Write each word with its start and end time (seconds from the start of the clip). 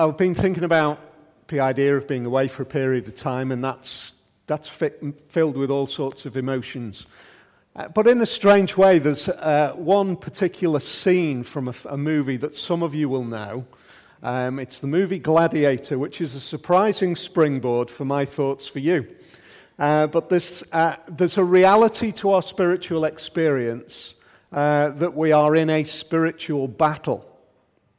I've 0.00 0.16
been 0.16 0.36
thinking 0.36 0.62
about 0.62 1.00
the 1.48 1.58
idea 1.58 1.96
of 1.96 2.06
being 2.06 2.24
away 2.24 2.46
for 2.46 2.62
a 2.62 2.66
period 2.66 3.08
of 3.08 3.16
time, 3.16 3.50
and 3.50 3.64
that's, 3.64 4.12
that's 4.46 4.68
fit, 4.68 5.02
filled 5.26 5.56
with 5.56 5.72
all 5.72 5.88
sorts 5.88 6.24
of 6.24 6.36
emotions. 6.36 7.06
Uh, 7.74 7.88
but 7.88 8.06
in 8.06 8.20
a 8.20 8.26
strange 8.26 8.76
way, 8.76 9.00
there's 9.00 9.28
uh, 9.28 9.72
one 9.74 10.14
particular 10.14 10.78
scene 10.78 11.42
from 11.42 11.66
a, 11.66 11.74
a, 11.86 11.96
movie 11.96 12.36
that 12.36 12.54
some 12.54 12.84
of 12.84 12.94
you 12.94 13.08
will 13.08 13.24
know. 13.24 13.66
Um, 14.22 14.60
it's 14.60 14.78
the 14.78 14.86
movie 14.86 15.18
Gladiator, 15.18 15.98
which 15.98 16.20
is 16.20 16.36
a 16.36 16.40
surprising 16.40 17.16
springboard 17.16 17.90
for 17.90 18.04
my 18.04 18.24
thoughts 18.24 18.68
for 18.68 18.78
you. 18.78 19.04
Uh, 19.80 20.06
but 20.06 20.28
there's, 20.28 20.62
uh, 20.70 20.94
there's 21.08 21.38
a 21.38 21.44
reality 21.44 22.12
to 22.12 22.30
our 22.30 22.42
spiritual 22.42 23.04
experience 23.04 24.14
uh, 24.52 24.90
that 24.90 25.16
we 25.16 25.32
are 25.32 25.56
in 25.56 25.68
a 25.68 25.82
spiritual 25.82 26.68
battle. 26.68 27.28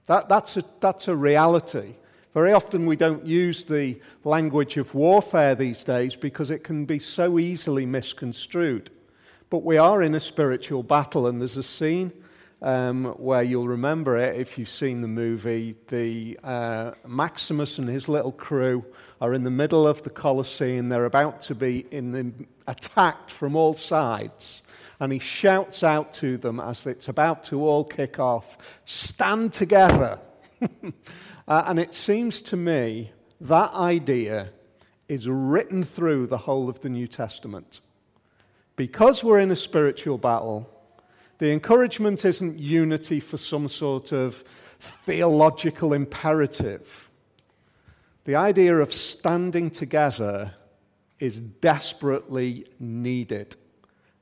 That, 0.10 0.28
that's, 0.28 0.58
a, 0.58 0.64
that's 0.80 1.08
a 1.08 1.16
reality. 1.16 1.94
Very 2.34 2.52
often 2.52 2.88
we 2.88 2.96
don't 2.96 3.28
use 3.28 3.64
the 3.64 4.02
language 4.24 4.76
of 4.78 4.96
warfare 4.96 5.54
these 5.54 5.84
days 5.84 6.16
because 6.16 6.50
it 6.50 6.64
can 6.64 6.86
be 6.86 6.98
so 6.98 7.38
easily 7.38 7.86
misconstrued. 7.86 8.90
But 9.52 9.64
we 9.64 9.78
are 9.78 10.02
in 10.02 10.16
a 10.16 10.20
spiritual 10.20 10.82
battle, 10.82 11.28
and 11.28 11.40
there's 11.40 11.58
a 11.58 11.64
scene 11.64 12.12
um, 12.64 13.06
where 13.20 13.44
you'll 13.44 13.68
remember 13.68 14.18
it 14.18 14.42
if 14.42 14.58
you've 14.58 14.68
seen 14.68 15.04
the 15.04 15.08
movie. 15.08 15.76
The 15.90 16.40
uh, 16.44 16.94
Maximus 17.06 17.78
and 17.78 17.88
his 17.88 18.10
little 18.10 18.32
crew 18.32 18.84
are 19.22 19.36
in 19.36 19.44
the 19.44 19.52
middle 19.52 19.88
of 19.88 20.02
the 20.02 20.10
Colosseum. 20.10 20.90
They're 20.90 21.06
about 21.06 21.44
to 21.44 21.54
be 21.54 21.84
the, 21.84 22.34
attacked 22.66 23.30
from 23.30 23.56
all 23.56 23.76
sides. 23.76 24.64
And 25.00 25.14
he 25.14 25.20
shouts 25.20 25.84
out 25.84 26.14
to 26.16 26.38
them 26.38 26.60
as 26.60 26.86
it's 26.86 27.08
about 27.08 27.44
to 27.46 27.66
all 27.66 27.84
kick 27.86 28.20
off 28.20 28.58
stand 28.86 29.54
together. 29.54 30.20
uh, 31.48 31.64
and 31.68 31.80
it 31.80 31.94
seems 31.94 32.42
to 32.42 32.58
me 32.58 33.12
that 33.42 33.74
idea 33.74 34.50
is 35.08 35.28
written 35.28 35.84
through 35.84 36.28
the 36.28 36.38
whole 36.38 36.70
of 36.70 36.82
the 36.82 36.90
New 36.90 37.08
Testament. 37.08 37.80
Because 38.76 39.24
we're 39.24 39.40
in 39.40 39.52
a 39.52 39.56
spiritual 39.56 40.18
battle, 40.18 40.70
the 41.40 41.52
encouragement 41.52 42.26
isn't 42.26 42.60
unity 42.60 43.20
for 43.20 43.38
some 43.38 43.68
sort 43.68 44.12
of 44.12 44.44
theological 44.80 45.94
imperative. 45.94 47.10
The 48.26 48.36
idea 48.36 48.78
of 48.78 48.94
standing 48.94 49.72
together 49.72 50.54
is 51.20 51.40
desperately 51.40 52.68
needed 52.80 53.56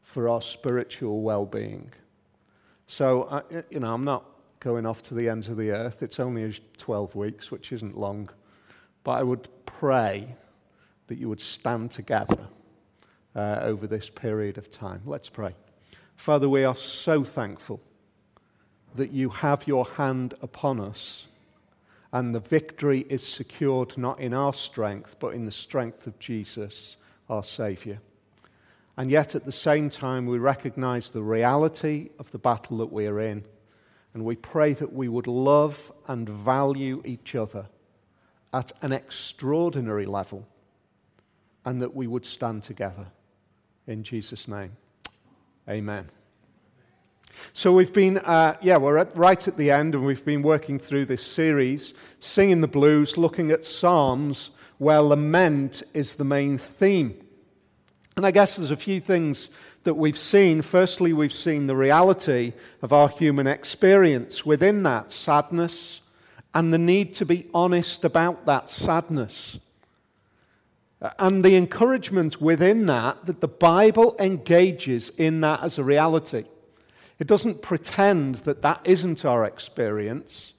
for 0.07 0.29
our 0.29 0.41
spiritual 0.41 1.21
well 1.21 1.45
being. 1.45 1.91
So, 2.87 3.43
you 3.69 3.81
know, 3.81 3.93
I'm 3.93 4.05
not 4.05 4.23
going 4.61 4.85
off 4.85 5.03
to 5.03 5.13
the 5.13 5.27
ends 5.27 5.49
of 5.49 5.57
the 5.57 5.71
earth. 5.71 6.01
It's 6.01 6.17
only 6.17 6.57
12 6.77 7.13
weeks, 7.13 7.51
which 7.51 7.73
isn't 7.73 7.97
long. 7.97 8.29
But 9.03 9.11
I 9.11 9.23
would 9.23 9.49
pray 9.65 10.33
that 11.07 11.17
you 11.17 11.27
would 11.27 11.41
stand 11.41 11.91
together 11.91 12.47
uh, 13.35 13.59
over 13.63 13.85
this 13.85 14.09
period 14.09 14.57
of 14.57 14.71
time. 14.71 15.01
Let's 15.05 15.27
pray. 15.27 15.53
Father, 16.15 16.47
we 16.47 16.63
are 16.63 16.75
so 16.75 17.25
thankful 17.25 17.81
that 18.95 19.11
you 19.11 19.27
have 19.27 19.67
your 19.67 19.85
hand 19.85 20.35
upon 20.41 20.79
us 20.79 21.25
and 22.13 22.33
the 22.33 22.39
victory 22.39 23.01
is 23.09 23.27
secured 23.27 23.97
not 23.97 24.21
in 24.21 24.33
our 24.33 24.53
strength, 24.53 25.17
but 25.19 25.33
in 25.33 25.43
the 25.43 25.51
strength 25.51 26.07
of 26.07 26.17
Jesus, 26.17 26.95
our 27.29 27.43
Saviour. 27.43 27.99
And 28.97 29.11
yet, 29.11 29.35
at 29.35 29.45
the 29.45 29.51
same 29.51 29.89
time, 29.89 30.25
we 30.25 30.39
recognize 30.39 31.09
the 31.09 31.21
reality 31.21 32.09
of 32.17 32.31
the 32.31 32.39
battle 32.39 32.77
that 32.77 32.91
we 32.91 33.05
are 33.05 33.19
in. 33.19 33.43
And 34.13 34.25
we 34.25 34.35
pray 34.35 34.73
that 34.73 34.91
we 34.91 35.07
would 35.07 35.27
love 35.27 35.91
and 36.07 36.27
value 36.27 37.03
each 37.05 37.35
other 37.35 37.67
at 38.53 38.71
an 38.81 38.91
extraordinary 38.91 40.07
level 40.07 40.47
and 41.65 41.81
that 41.81 41.95
we 41.95 42.07
would 42.07 42.25
stand 42.25 42.63
together. 42.63 43.05
In 43.85 44.03
Jesus' 44.03 44.47
name. 44.47 44.71
Amen. 45.69 46.09
So 47.53 47.71
we've 47.73 47.93
been, 47.93 48.17
uh, 48.19 48.57
yeah, 48.61 48.77
we're 48.77 48.97
at, 48.97 49.15
right 49.15 49.47
at 49.47 49.57
the 49.57 49.69
end, 49.69 49.93
and 49.93 50.05
we've 50.05 50.25
been 50.25 50.41
working 50.41 50.79
through 50.79 51.05
this 51.05 51.23
series, 51.23 51.93
singing 52.19 52.61
the 52.61 52.67
blues, 52.67 53.17
looking 53.17 53.51
at 53.51 53.63
Psalms 53.63 54.51
where 54.77 55.01
lament 55.01 55.83
is 55.93 56.15
the 56.15 56.23
main 56.23 56.57
theme. 56.57 57.26
And 58.17 58.25
I 58.25 58.31
guess 58.31 58.55
there's 58.55 58.71
a 58.71 58.75
few 58.75 58.99
things 58.99 59.49
that 59.83 59.93
we've 59.93 60.17
seen. 60.17 60.63
Firstly, 60.63 61.13
we've 61.13 61.31
seen 61.31 61.67
the 61.67 61.75
reality 61.75 62.53
of 62.81 62.91
our 62.91 63.09
human 63.09 63.45
experience 63.45 64.43
within 64.43 64.81
that 64.83 65.11
sadness 65.11 66.01
and 66.55 66.73
the 66.73 66.79
need 66.79 67.13
to 67.15 67.25
be 67.27 67.47
honest 67.53 68.03
about 68.03 68.47
that 68.47 68.71
sadness. 68.71 69.59
And 71.19 71.45
the 71.45 71.55
encouragement 71.55 72.41
within 72.41 72.87
that, 72.87 73.23
that 73.27 73.39
the 73.39 73.47
Bible 73.47 74.15
engages 74.17 75.09
in 75.09 75.41
that 75.41 75.61
as 75.61 75.77
a 75.77 75.83
reality. 75.83 76.45
It 77.19 77.27
doesn't 77.27 77.61
pretend 77.61 78.37
that 78.37 78.63
that 78.63 78.81
isn't 78.83 79.25
our 79.25 79.45
experience, 79.45 80.53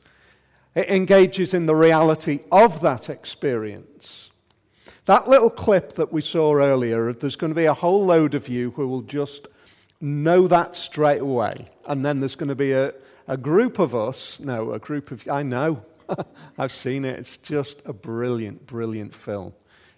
it 0.76 0.88
engages 0.88 1.54
in 1.54 1.66
the 1.66 1.74
reality 1.74 2.41
of 2.52 2.80
that 2.82 3.10
experience. 3.10 4.28
That 5.08 5.26
little 5.26 5.48
clip 5.48 5.94
that 5.94 6.12
we 6.12 6.20
saw 6.20 6.52
earlier, 6.52 7.14
there's 7.14 7.34
going 7.34 7.50
to 7.50 7.56
be 7.56 7.64
a 7.64 7.72
whole 7.72 8.04
load 8.04 8.34
of 8.34 8.46
you 8.46 8.72
who 8.72 8.86
will 8.86 9.00
just 9.00 9.48
know 10.02 10.46
that 10.48 10.76
straight 10.76 11.22
away. 11.22 11.54
And 11.86 12.04
then 12.04 12.20
there's 12.20 12.34
going 12.34 12.50
to 12.50 12.54
be 12.54 12.72
a, 12.72 12.92
a 13.26 13.38
group 13.38 13.78
of 13.78 13.97
us, 13.97 14.38
no, 14.38 14.72
a 14.74 14.78
group 14.78 15.10
of, 15.10 15.26
I 15.26 15.42
know, 15.44 15.82
I've 16.58 16.74
seen 16.74 17.06
it. 17.06 17.18
It's 17.20 17.38
just 17.38 17.80
a 17.86 17.94
brilliant, 17.94 18.66
brilliant 18.66 19.14
film. 19.14 19.54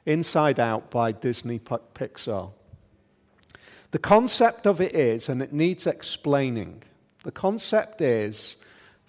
Inside 0.06 0.60
Out 0.60 0.92
by 0.92 1.10
Disney 1.10 1.58
Pixar. 1.58 2.52
The 3.90 3.98
concept 3.98 4.64
of 4.64 4.80
it 4.80 4.94
is, 4.94 5.28
and 5.28 5.42
it 5.42 5.52
needs 5.52 5.88
explaining, 5.88 6.84
the 7.24 7.32
concept 7.32 8.00
is 8.00 8.54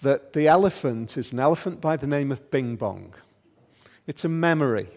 that 0.00 0.32
the 0.32 0.48
elephant 0.48 1.16
is 1.16 1.30
an 1.30 1.38
elephant 1.38 1.80
by 1.80 1.96
the 1.96 2.08
name 2.08 2.32
of 2.32 2.50
Bing 2.50 2.74
Bong. 2.74 3.14
It's 4.08 4.24
a 4.24 4.28
memory. 4.28 4.88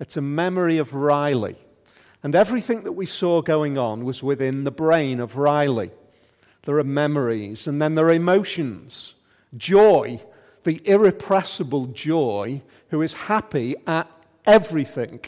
It's 0.00 0.16
a 0.16 0.22
memory 0.22 0.78
of 0.78 0.94
Riley. 0.94 1.56
And 2.22 2.34
everything 2.34 2.80
that 2.80 2.92
we 2.92 3.06
saw 3.06 3.42
going 3.42 3.78
on 3.78 4.04
was 4.04 4.22
within 4.22 4.64
the 4.64 4.70
brain 4.70 5.20
of 5.20 5.36
Riley. 5.36 5.90
There 6.64 6.78
are 6.78 6.84
memories, 6.84 7.66
and 7.66 7.80
then 7.80 7.94
there 7.94 8.06
are 8.06 8.12
emotions. 8.12 9.14
Joy, 9.56 10.20
the 10.64 10.80
irrepressible 10.84 11.86
joy, 11.86 12.62
who 12.88 13.02
is 13.02 13.12
happy 13.12 13.76
at 13.86 14.10
everything. 14.46 15.20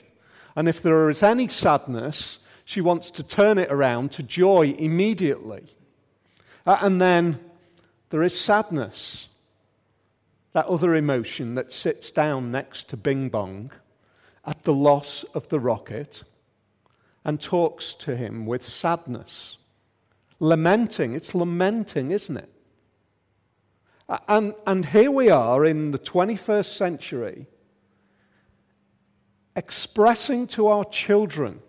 And 0.56 0.68
if 0.68 0.82
there 0.82 1.08
is 1.08 1.22
any 1.22 1.48
sadness, 1.48 2.38
she 2.64 2.80
wants 2.80 3.10
to 3.12 3.22
turn 3.22 3.58
it 3.58 3.70
around 3.70 4.12
to 4.12 4.22
joy 4.22 4.74
immediately. 4.78 5.64
Uh, 6.66 6.78
and 6.80 7.00
then 7.00 7.40
there 8.10 8.22
is 8.22 8.38
sadness, 8.38 9.28
that 10.52 10.66
other 10.66 10.94
emotion 10.94 11.54
that 11.54 11.72
sits 11.72 12.10
down 12.10 12.50
next 12.50 12.88
to 12.90 12.96
Bing 12.96 13.30
Bong 13.30 13.70
at 14.44 14.64
the 14.64 14.74
loss 14.74 15.24
of 15.34 15.48
the 15.48 15.60
rocket 15.60 16.22
and 17.24 17.40
talks 17.40 17.94
to 17.94 18.16
him 18.16 18.46
with 18.46 18.64
sadness. 18.64 19.58
Lamenting, 20.40 21.14
it's 21.14 21.34
lamenting, 21.34 22.10
isn't 22.10 22.36
it? 22.36 22.48
And, 24.28 24.54
and 24.66 24.84
here 24.84 25.10
we 25.10 25.30
are 25.30 25.64
in 25.64 25.92
the 25.92 25.98
21st 25.98 26.66
century 26.66 27.46
expressing 29.54 30.46
to 30.48 30.66
our 30.66 30.84
children 30.84 31.60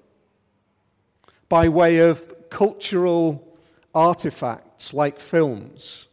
by 1.50 1.68
way 1.70 2.00
of 2.00 2.50
cultural 2.50 3.58
artifacts 3.94 4.94
like 4.94 5.20
films, 5.20 6.08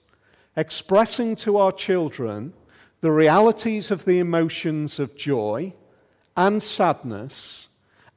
expressing 0.57 1.37
to 1.37 1.57
our 1.57 1.73
children 1.73 2.53
the 3.01 3.11
realities 3.11 3.91
of 3.91 4.05
the 4.05 4.19
emotions 4.19 4.99
of 4.99 5.17
joy 5.17 5.73
and 6.41 6.63
sadness 6.63 7.69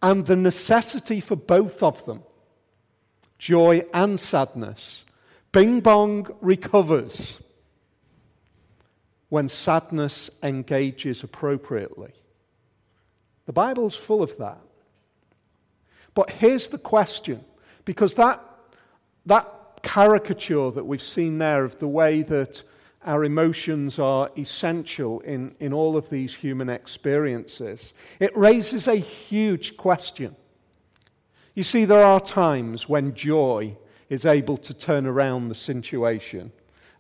and 0.02 0.26
the 0.26 0.36
necessity 0.38 1.20
for 1.20 1.36
both 1.36 1.84
of 1.84 2.06
them 2.06 2.24
joy 3.38 3.84
and 3.94 4.18
sadness. 4.18 5.04
Bing 5.52 5.82
Bong 5.82 6.34
recovers 6.40 7.42
when 9.28 9.50
sadness 9.50 10.30
engages 10.42 11.22
appropriately. 11.22 12.14
The 13.46 13.52
Bible's 13.52 13.96
full 13.96 14.24
of 14.24 14.38
that. 14.38 14.62
But 16.14 16.30
here's 16.30 16.70
the 16.70 16.78
question 16.78 17.44
because 17.84 18.14
that, 18.16 18.42
that 19.26 19.82
caricature 19.84 20.72
that 20.72 20.86
we've 20.86 21.04
seen 21.04 21.40
there 21.40 21.66
of 21.66 21.78
the 21.80 21.90
way 21.90 22.22
that 22.22 22.62
our 23.06 23.24
emotions 23.24 24.00
are 24.00 24.30
essential 24.38 25.20
in, 25.22 25.56
in 25.60 25.74
all 25.74 25.98
of 25.98 26.10
these 26.10 26.34
human 26.34 26.70
experiences, 26.70 27.94
it 28.20 28.36
raises 28.38 28.88
a 28.88 28.96
huge 28.96 29.78
question. 29.78 30.36
You 31.56 31.64
see, 31.64 31.86
there 31.86 32.04
are 32.04 32.20
times 32.20 32.90
when 32.90 33.14
joy 33.14 33.78
is 34.10 34.26
able 34.26 34.58
to 34.58 34.74
turn 34.74 35.06
around 35.06 35.50
the 35.50 35.56
situation 35.56 36.52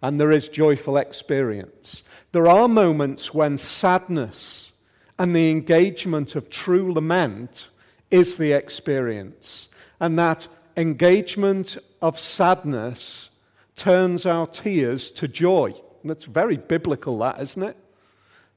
and 0.01 0.19
there 0.19 0.31
is 0.31 0.49
joyful 0.49 0.97
experience. 0.97 2.03
There 2.33 2.47
are 2.47 2.67
moments 2.67 3.33
when 3.33 3.57
sadness 3.57 4.71
and 5.17 5.35
the 5.35 5.49
engagement 5.49 6.35
of 6.35 6.49
true 6.49 6.93
lament 6.93 7.69
is 8.11 8.37
the 8.37 8.51
experience, 8.51 9.69
and 9.99 10.19
that 10.19 10.47
engagement 10.75 11.77
of 12.01 12.19
sadness 12.19 13.29
turns 13.75 14.25
our 14.25 14.45
tears 14.45 15.09
to 15.11 15.27
joy. 15.27 15.73
That's 16.03 16.25
very 16.25 16.57
biblical, 16.57 17.17
that, 17.19 17.41
isn't 17.41 17.63
it? 17.63 17.77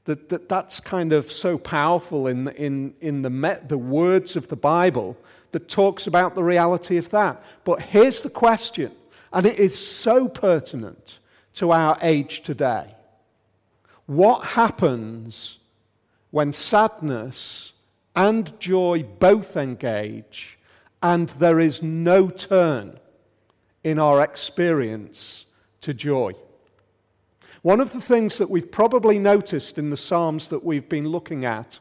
That, 0.05 0.29
that 0.29 0.49
that's 0.49 0.79
kind 0.79 1.13
of 1.13 1.31
so 1.31 1.57
powerful 1.57 2.27
in, 2.27 2.47
in, 2.49 2.93
in 3.01 3.21
the, 3.21 3.61
the 3.67 3.77
words 3.77 4.35
of 4.35 4.47
the 4.47 4.55
Bible 4.55 5.17
that 5.51 5.67
talks 5.67 6.07
about 6.07 6.35
the 6.35 6.43
reality 6.43 6.97
of 6.97 7.09
that. 7.11 7.43
But 7.63 7.81
here's 7.81 8.21
the 8.21 8.29
question, 8.29 8.91
and 9.33 9.45
it 9.45 9.59
is 9.59 9.77
so 9.77 10.27
pertinent 10.27 11.19
to 11.55 11.71
our 11.71 11.97
age 12.01 12.43
today. 12.43 12.93
What 14.05 14.45
happens 14.45 15.57
when 16.31 16.53
sadness 16.53 17.73
and 18.15 18.57
joy 18.59 19.03
both 19.03 19.57
engage 19.57 20.57
and 21.03 21.29
there 21.29 21.59
is 21.59 21.83
no 21.83 22.29
turn 22.29 22.99
in 23.83 23.99
our 23.99 24.21
experience 24.23 25.45
to 25.81 25.93
joy? 25.93 26.33
One 27.67 27.81
of 27.81 27.91
the 27.91 27.99
things 27.99 28.37
that 28.37 28.49
we've 28.49 28.71
probably 28.71 29.19
noticed 29.19 29.77
in 29.77 29.89
the 29.89 29.97
Psalms 29.97 30.47
that 30.47 30.63
we've 30.63 30.87
been 30.87 31.09
looking 31.09 31.43
at 31.43 31.79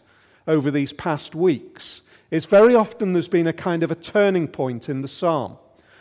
over 0.49 0.69
these 0.69 0.93
past 0.93 1.37
weeks 1.37 2.01
is 2.33 2.45
very 2.45 2.75
often 2.75 3.13
there's 3.13 3.29
been 3.29 3.47
a 3.47 3.53
kind 3.53 3.85
of 3.85 3.93
a 3.93 3.95
turning 3.95 4.49
point 4.49 4.89
in 4.89 5.01
the 5.01 5.07
Psalm. 5.07 5.57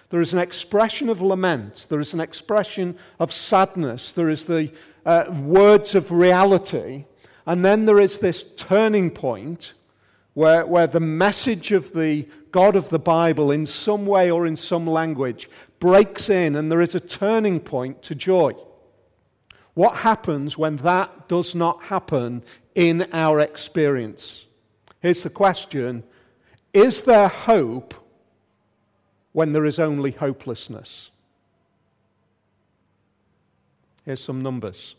There 0.09 0.21
is 0.21 0.33
an 0.33 0.39
expression 0.39 1.07
of 1.07 1.21
lament, 1.21 1.85
there 1.87 1.99
is 1.99 2.15
an 2.15 2.19
expression 2.19 2.97
of 3.19 3.31
sadness, 3.31 4.11
there 4.11 4.31
is 4.31 4.45
the 4.45 4.71
uh, 5.05 5.25
words 5.43 5.93
of 5.93 6.11
reality, 6.11 7.05
and 7.45 7.63
then 7.63 7.85
there 7.85 7.99
is 7.99 8.17
this 8.17 8.41
turning 8.57 9.11
point 9.11 9.73
where, 10.33 10.65
where 10.65 10.87
the 10.87 10.99
message 10.99 11.71
of 11.71 11.93
the 11.93 12.27
God 12.49 12.75
of 12.75 12.89
the 12.89 12.97
Bible, 12.97 13.51
in 13.51 13.67
some 13.67 14.07
way 14.07 14.31
or 14.31 14.47
in 14.47 14.55
some 14.55 14.87
language, 14.87 15.47
breaks 15.79 16.31
in, 16.31 16.55
and 16.55 16.71
there 16.71 16.81
is 16.81 16.95
a 16.95 16.99
turning 16.99 17.59
point 17.59 18.01
to 18.01 18.15
joy. 18.15 18.55
What 19.75 19.97
happens 19.97 20.57
when 20.57 20.77
that 20.77 21.27
does 21.27 21.53
not 21.53 21.83
happen 21.83 22.43
in 22.73 23.07
our 23.11 23.39
experience? 23.41 24.45
Here's 25.01 25.21
the 25.21 25.29
question 25.29 26.03
Is 26.73 27.03
there 27.03 27.27
hope 27.27 27.93
when 29.33 29.51
there 29.51 29.65
is 29.65 29.77
only 29.77 30.11
hopelessness? 30.11 31.11
Here's 34.05 34.23
some 34.23 34.41
numbers. 34.41 34.95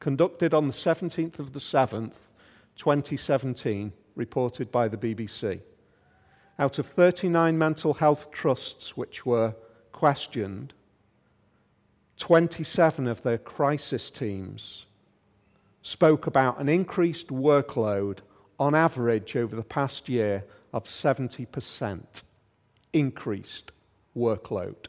Conducted 0.00 0.54
on 0.54 0.68
the 0.68 0.72
17th 0.72 1.38
of 1.38 1.52
the 1.52 1.58
7th, 1.58 2.14
2017, 2.76 3.92
reported 4.14 4.72
by 4.72 4.88
the 4.88 4.96
BBC. 4.96 5.60
Out 6.58 6.78
of 6.78 6.86
39 6.86 7.58
mental 7.58 7.94
health 7.94 8.30
trusts 8.30 8.96
which 8.96 9.26
were 9.26 9.54
questioned, 9.92 10.72
27 12.18 13.06
of 13.06 13.22
their 13.22 13.38
crisis 13.38 14.10
teams 14.10 14.86
spoke 15.82 16.26
about 16.26 16.60
an 16.60 16.68
increased 16.68 17.28
workload 17.28 18.18
on 18.58 18.74
average 18.74 19.36
over 19.36 19.54
the 19.56 19.62
past 19.62 20.08
year 20.08 20.44
of 20.72 20.84
70% 20.84 22.02
increased 22.92 23.72
workload. 24.16 24.86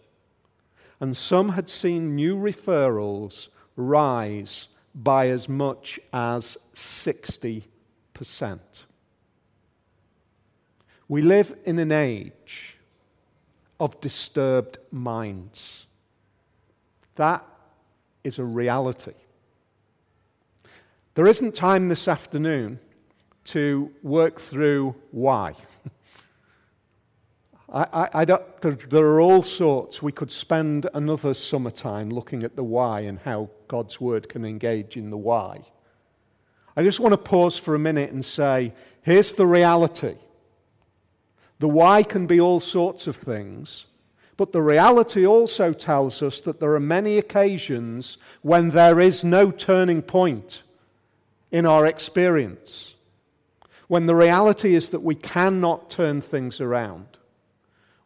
And 1.00 1.16
some 1.16 1.50
had 1.50 1.70
seen 1.70 2.16
new 2.16 2.36
referrals 2.36 3.48
rise 3.76 4.68
by 4.94 5.30
as 5.30 5.48
much 5.48 6.00
as 6.12 6.58
60%. 6.76 7.64
We 11.08 11.22
live 11.22 11.56
in 11.66 11.80
an 11.80 11.92
age 11.92 12.78
of 13.80 14.00
disturbed 14.02 14.78
minds. 14.92 15.86
That 17.19 17.45
is 18.24 18.39
a 18.39 18.45
reality. 18.45 19.12
There 21.16 21.27
isn't 21.27 21.54
time 21.54 21.89
this 21.89 22.07
afternoon 22.07 22.80
to 23.44 23.92
work 24.01 24.39
through 24.39 24.95
why. 25.12 25.56
I, 27.74 27.83
I, 27.92 28.10
I 28.21 28.24
there, 28.25 28.39
there, 28.62 29.06
are 29.06 29.19
all 29.19 29.44
sorts. 29.44 30.01
We 30.01 30.13
could 30.13 30.31
spend 30.31 30.88
another 30.94 31.33
summertime 31.33 32.10
looking 32.10 32.44
at 32.44 32.56
the 32.56 32.63
why 32.63 33.01
and 33.01 33.19
how 33.19 33.50
God's 33.68 34.00
word 34.00 34.30
can 34.30 34.45
engage 34.45 34.95
in 34.95 35.10
the 35.10 35.18
why. 35.18 35.66
I 36.77 36.83
just 36.83 37.01
want 37.01 37.12
to 37.12 37.18
pause 37.18 37.57
for 37.57 37.75
a 37.75 37.80
minute 37.80 38.13
and 38.13 38.24
say 38.24 38.74
here's 39.01 39.33
the 39.33 39.45
reality. 39.45 40.16
The 41.60 41.68
why 41.68 42.01
can 42.04 42.27
be 42.27 42.39
all 42.39 42.62
sorts 42.62 43.07
of 43.07 43.18
things, 43.18 43.88
but 44.39 44.53
the 44.53 44.62
reality 44.62 45.27
also 45.27 45.74
tells 45.74 46.24
us 46.24 46.39
that 46.39 46.62
there 46.62 46.74
are 46.74 46.80
many 46.80 47.18
occasions 47.18 48.18
when 48.41 48.69
there 48.69 49.01
is 49.01 49.21
no 49.21 49.51
turning 49.51 50.01
point 50.01 50.63
in 51.51 51.65
our 51.65 51.86
experience. 51.86 52.94
When 53.89 54.06
the 54.06 54.15
reality 54.15 54.75
is 54.75 54.89
that 54.89 55.01
we 55.01 55.15
cannot 55.15 55.89
turn 55.89 56.21
things 56.21 56.62
around. 56.62 57.06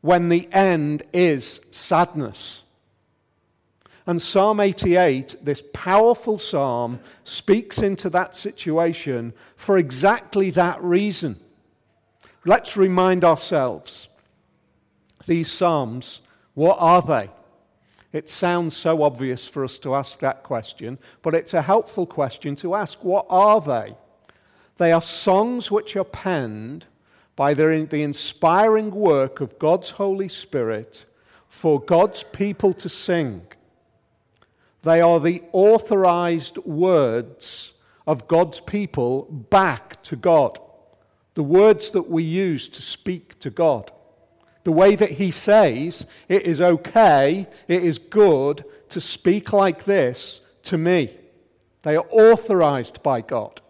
When 0.01 0.30
the 0.30 0.51
end 0.51 1.03
is 1.13 1.59
sadness. 1.69 2.63
And 4.07 4.19
Psalm 4.19 4.59
88, 4.59 5.36
this 5.44 5.62
powerful 5.71 6.39
psalm, 6.39 7.00
speaks 7.25 7.77
into 7.77 8.09
that 8.09 8.36
situation 8.36 9.33
for 9.56 9.77
exactly 9.77 10.50
that 10.50 10.83
reason. 10.83 11.39
Let's 12.44 12.75
remind 12.75 13.24
ourselves 13.24 14.07
these 15.25 15.52
Psalms, 15.52 16.20
what 16.54 16.78
are 16.80 17.02
they? 17.02 17.30
It 18.12 18.30
sounds 18.30 18.78
so 18.78 19.02
obvious 19.02 19.48
for 19.48 19.64
us 19.64 19.80
to 19.80 19.96
ask 19.96 20.20
that 20.20 20.44
question, 20.44 21.00
but 21.24 21.34
it's 21.34 21.56
a 21.56 21.62
helpful 21.62 22.06
question 22.06 22.56
to 22.58 22.75
ask. 22.75 23.04
What 23.04 23.25
are 23.30 23.60
they? 23.60 23.96
They 24.78 24.92
are 24.92 25.02
songs 25.02 25.72
which 25.72 25.96
are 25.96 26.04
penned 26.04 26.86
by 27.36 27.56
the, 27.56 27.88
the 27.90 28.04
inspiring 28.04 28.92
work 28.92 29.42
of 29.42 29.58
God's 29.58 29.90
Holy 29.90 30.28
Spirit 30.28 31.06
for 31.48 31.80
God's 31.80 32.24
people 32.24 32.74
to 32.74 32.90
sing. 32.90 33.48
They 34.84 35.02
are 35.02 35.20
the 35.20 35.42
authorized 35.52 36.58
words 36.60 37.74
of 38.06 38.28
God's 38.28 38.60
people 38.60 39.24
back 39.24 40.04
to 40.04 40.16
God. 40.16 40.60
The 41.34 41.44
words 41.44 41.92
that 41.92 42.10
we 42.10 42.24
use 42.24 42.70
to 42.70 42.82
speak 42.82 43.39
to 43.39 43.50
God 43.50 43.92
the 44.63 44.72
way 44.72 44.96
that 44.96 45.12
he 45.12 45.32
says 45.32 46.05
it 46.29 46.43
is 46.43 46.62
okay, 46.62 47.48
it 47.67 47.84
is 47.84 47.98
good 47.98 48.63
to 48.89 49.01
speak 49.01 49.51
like 49.53 49.86
this 49.86 50.41
to 50.63 50.77
me. 50.77 51.10
They 51.82 51.96
are 51.96 52.05
authorized 52.10 53.03
by 53.03 53.22
God. 53.22 53.62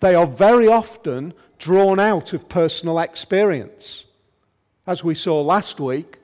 They 0.00 0.14
are 0.14 0.26
very 0.26 0.68
often 0.68 1.34
drawn 1.58 1.98
out 1.98 2.32
of 2.32 2.48
personal 2.48 3.00
experience. 3.00 4.04
As 4.86 5.02
we 5.02 5.14
saw 5.14 5.40
last 5.42 5.80
week, 5.80 6.18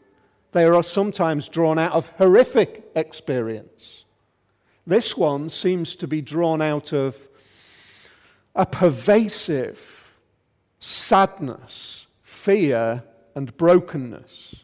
they 0.53 0.65
are 0.65 0.83
sometimes 0.83 1.49
drawn 1.49 1.79
out 1.79 1.93
of 1.93 2.09
horrific 2.11 2.85
experience. 2.95 4.05
This 4.87 5.17
one 5.17 5.49
seems 5.49 5.97
to 5.97 6.07
be 6.07 6.21
drawn 6.21 6.63
out 6.63 6.93
of 6.93 7.17
a 8.55 8.65
pervasive 8.65 10.13
sadness, 10.79 12.07
fear, 12.23 13.03
and 13.35 13.57
brokenness. 13.57 14.55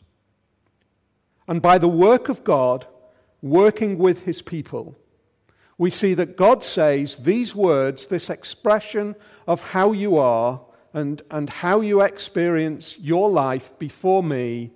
And 1.49 1.61
by 1.61 1.79
the 1.79 1.89
work 1.89 2.29
of 2.29 2.45
God, 2.45 2.87
working 3.43 3.99
with 3.99 4.25
his 4.25 4.43
people, 4.43 4.97
we 5.79 5.91
see 5.91 6.15
that 6.15 6.37
God 6.37 6.62
says 6.62 7.17
these 7.17 7.55
words, 7.55 8.07
this 8.07 8.29
expression 8.29 9.17
of 9.47 9.61
how 9.61 9.93
you 9.93 10.19
are 10.19 10.61
and, 10.93 11.23
and 11.31 11.49
how 11.49 11.81
you 11.81 12.03
experience 12.03 12.99
your 12.99 13.31
life 13.31 13.79
before 13.79 14.23
me 14.23 14.73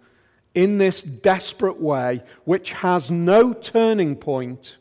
in 0.54 0.78
this 0.78 1.02
desperate 1.02 1.80
way, 1.80 2.22
which 2.44 2.72
has 2.72 3.10
no 3.10 3.52
turning 3.52 4.16
point. 4.16 4.76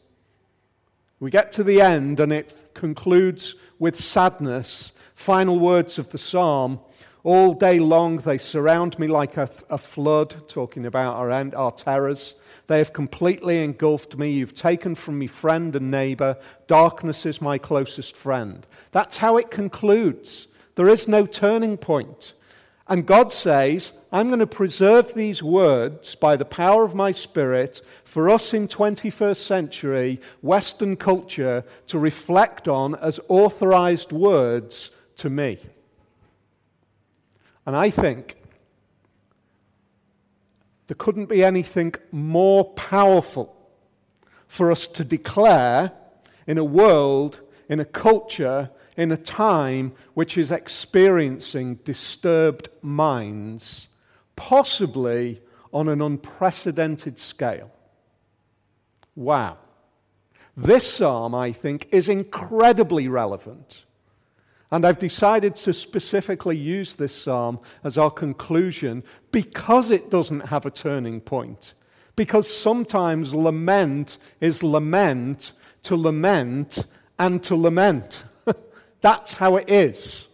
We 1.19 1.29
get 1.29 1.51
to 1.53 1.63
the 1.63 1.81
end 1.81 2.19
and 2.19 2.31
it 2.31 2.71
concludes 2.73 3.55
with 3.79 3.99
sadness. 3.99 4.91
Final 5.15 5.59
words 5.59 5.99
of 5.99 6.09
the 6.09 6.17
psalm 6.17 6.79
all 7.23 7.53
day 7.53 7.79
long, 7.79 8.17
they 8.17 8.37
surround 8.37 8.99
me 8.99 9.07
like 9.07 9.37
a, 9.37 9.49
a 9.69 9.77
flood, 9.77 10.49
talking 10.49 10.85
about 10.85 11.15
our, 11.15 11.31
our 11.55 11.71
terrors. 11.71 12.33
They 12.67 12.79
have 12.79 12.91
completely 12.91 13.63
engulfed 13.63 14.17
me. 14.17 14.31
You've 14.31 14.55
taken 14.55 14.93
from 14.93 15.19
me 15.19 15.27
friend 15.27 15.73
and 15.75 15.89
neighbor. 15.89 16.37
Darkness 16.67 17.25
is 17.25 17.41
my 17.41 17.57
closest 17.57 18.17
friend. 18.17 18.67
That's 18.91 19.17
how 19.17 19.37
it 19.37 19.51
concludes. 19.51 20.47
There 20.75 20.89
is 20.89 21.07
no 21.07 21.25
turning 21.25 21.77
point. 21.77 22.33
And 22.89 23.05
God 23.05 23.31
says, 23.31 23.93
I'm 24.11 24.27
going 24.27 24.39
to 24.39 24.47
preserve 24.47 25.13
these 25.13 25.41
words 25.41 26.15
by 26.15 26.35
the 26.35 26.43
power 26.43 26.83
of 26.83 26.93
my 26.93 27.13
Spirit 27.13 27.81
for 28.03 28.29
us 28.29 28.53
in 28.53 28.67
21st 28.67 29.37
century 29.37 30.19
Western 30.41 30.97
culture 30.97 31.63
to 31.87 31.99
reflect 31.99 32.67
on 32.67 32.95
as 32.95 33.21
authorized 33.29 34.11
words 34.11 34.91
to 35.15 35.29
me. 35.29 35.57
And 37.65 37.75
I 37.75 37.89
think 37.89 38.37
there 40.87 40.95
couldn't 40.95 41.27
be 41.27 41.43
anything 41.43 41.93
more 42.11 42.65
powerful 42.65 43.55
for 44.47 44.71
us 44.71 44.85
to 44.87 45.03
declare 45.03 45.91
in 46.45 46.57
a 46.57 46.63
world, 46.63 47.39
in 47.69 47.79
a 47.79 47.85
culture, 47.85 48.69
in 48.97 49.11
a 49.11 49.17
time 49.17 49.93
which 50.13 50.37
is 50.37 50.51
experiencing 50.51 51.75
disturbed 51.85 52.69
minds, 52.81 53.87
possibly 54.35 55.41
on 55.71 55.89
an 55.89 56.01
unprecedented 56.01 57.17
scale. 57.17 57.71
Wow. 59.15 59.57
This 60.55 60.87
psalm, 60.87 61.33
I 61.33 61.51
think, 61.51 61.87
is 61.91 62.07
incredibly 62.07 63.07
relevant. 63.07 63.83
And 64.73 64.87
I've 64.87 64.97
decided 64.97 65.55
to 65.57 65.71
specifically 65.71 66.57
use 66.57 66.95
this 66.95 67.13
psalm 67.13 67.59
as 67.83 67.95
our 67.95 68.09
conclusion 68.09 69.03
because 69.31 69.91
it 69.91 70.09
doesn't 70.09 70.47
have 70.47 70.65
a 70.65 70.71
turning 70.71 71.21
point. 71.21 71.75
Because 72.15 72.51
sometimes 72.51 73.35
lament 73.35 74.17
is 74.41 74.63
lament 74.63 75.51
to 75.83 75.95
lament 75.95 76.85
and 77.19 77.43
to 77.43 77.55
lament. 77.55 78.23
That's 79.01 79.33
how 79.33 79.57
it 79.57 79.69
is. 79.69 80.25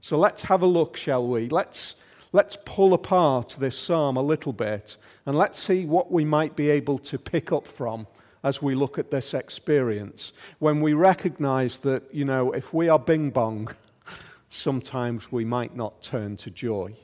So 0.00 0.16
let's 0.16 0.40
have 0.44 0.62
a 0.62 0.66
look, 0.66 0.96
shall 0.96 1.28
we? 1.28 1.50
Let's, 1.50 1.96
let's 2.32 2.56
pull 2.64 2.94
apart 2.94 3.56
this 3.58 3.78
psalm 3.78 4.16
a 4.16 4.22
little 4.22 4.54
bit 4.54 4.96
and 5.26 5.36
let's 5.36 5.58
see 5.58 5.84
what 5.84 6.10
we 6.10 6.24
might 6.24 6.56
be 6.56 6.70
able 6.70 6.96
to 7.00 7.18
pick 7.18 7.52
up 7.52 7.66
from 7.66 8.06
as 8.46 8.62
we 8.62 8.76
look 8.76 8.96
at 8.96 9.10
this 9.10 9.34
experience. 9.34 10.30
When 10.60 10.80
we 10.80 10.92
recognize 10.92 11.80
that, 11.80 12.14
you 12.14 12.24
know, 12.24 12.52
if 12.52 12.72
we 12.72 12.88
are 12.88 12.98
bing 12.98 13.30
bong, 13.30 13.68
sometimes 14.50 15.32
we 15.32 15.44
might 15.44 15.74
not 15.74 16.00
turn 16.00 16.36
to 16.36 16.50
joy, 16.52 16.94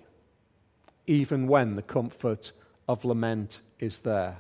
even 1.09 1.49
when 1.49 1.75
the 1.75 1.83
comfort 1.83 2.53
of 2.89 3.05
lament 3.05 3.59
is 3.81 3.99
there. 3.99 4.39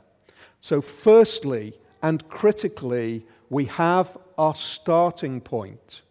So, 0.60 0.80
firstly 0.80 1.74
and 2.02 2.28
critically, 2.28 3.26
we 3.50 3.64
have 3.64 4.16
our 4.38 4.54
starting 4.54 5.40
point. 5.40 6.02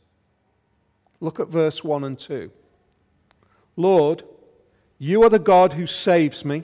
Look 1.21 1.39
at 1.39 1.47
verse 1.47 1.85
1 1.85 2.03
and 2.03 2.19
2. 2.19 2.51
Lord, 3.77 4.23
you 4.99 5.23
are 5.23 5.29
the 5.29 5.39
God 5.39 5.71
who 5.71 5.87
saves 5.87 6.43
me. 6.43 6.63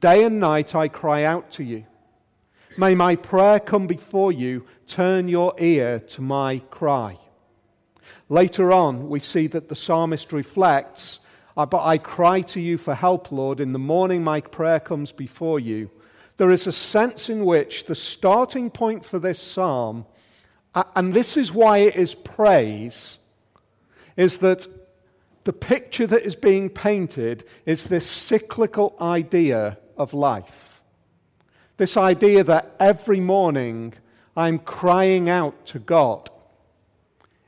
Day 0.00 0.24
and 0.24 0.40
night 0.40 0.74
I 0.74 0.88
cry 0.88 1.22
out 1.22 1.52
to 1.52 1.62
you. 1.62 1.84
May 2.78 2.94
my 2.94 3.16
prayer 3.16 3.60
come 3.60 3.86
before 3.86 4.32
you. 4.32 4.64
Turn 4.86 5.28
your 5.28 5.54
ear 5.58 6.00
to 6.00 6.22
my 6.22 6.58
cry. 6.70 7.18
Later 8.30 8.72
on, 8.72 9.10
we 9.10 9.20
see 9.20 9.46
that 9.48 9.68
the 9.68 9.74
psalmist 9.74 10.32
reflects, 10.32 11.18
uh, 11.54 11.66
But 11.66 11.84
I 11.84 11.98
cry 11.98 12.40
to 12.40 12.60
you 12.60 12.78
for 12.78 12.94
help, 12.94 13.30
Lord. 13.30 13.60
In 13.60 13.72
the 13.72 13.78
morning, 13.78 14.24
my 14.24 14.40
prayer 14.40 14.80
comes 14.80 15.12
before 15.12 15.60
you. 15.60 15.90
There 16.38 16.50
is 16.50 16.66
a 16.66 16.72
sense 16.72 17.28
in 17.28 17.44
which 17.44 17.84
the 17.84 17.94
starting 17.94 18.70
point 18.70 19.04
for 19.04 19.18
this 19.18 19.40
psalm, 19.40 20.06
and 20.96 21.12
this 21.12 21.36
is 21.36 21.52
why 21.52 21.78
it 21.78 21.96
is 21.96 22.14
praise, 22.14 23.18
is 24.16 24.38
that 24.38 24.66
the 25.44 25.52
picture 25.52 26.06
that 26.06 26.22
is 26.24 26.36
being 26.36 26.70
painted 26.70 27.44
is 27.66 27.84
this 27.84 28.06
cyclical 28.06 28.96
idea 28.98 29.78
of 29.98 30.14
life. 30.14 30.71
This 31.82 31.96
idea 31.96 32.44
that 32.44 32.76
every 32.78 33.18
morning 33.18 33.94
I'm 34.36 34.60
crying 34.60 35.28
out 35.28 35.66
to 35.66 35.80
God 35.80 36.30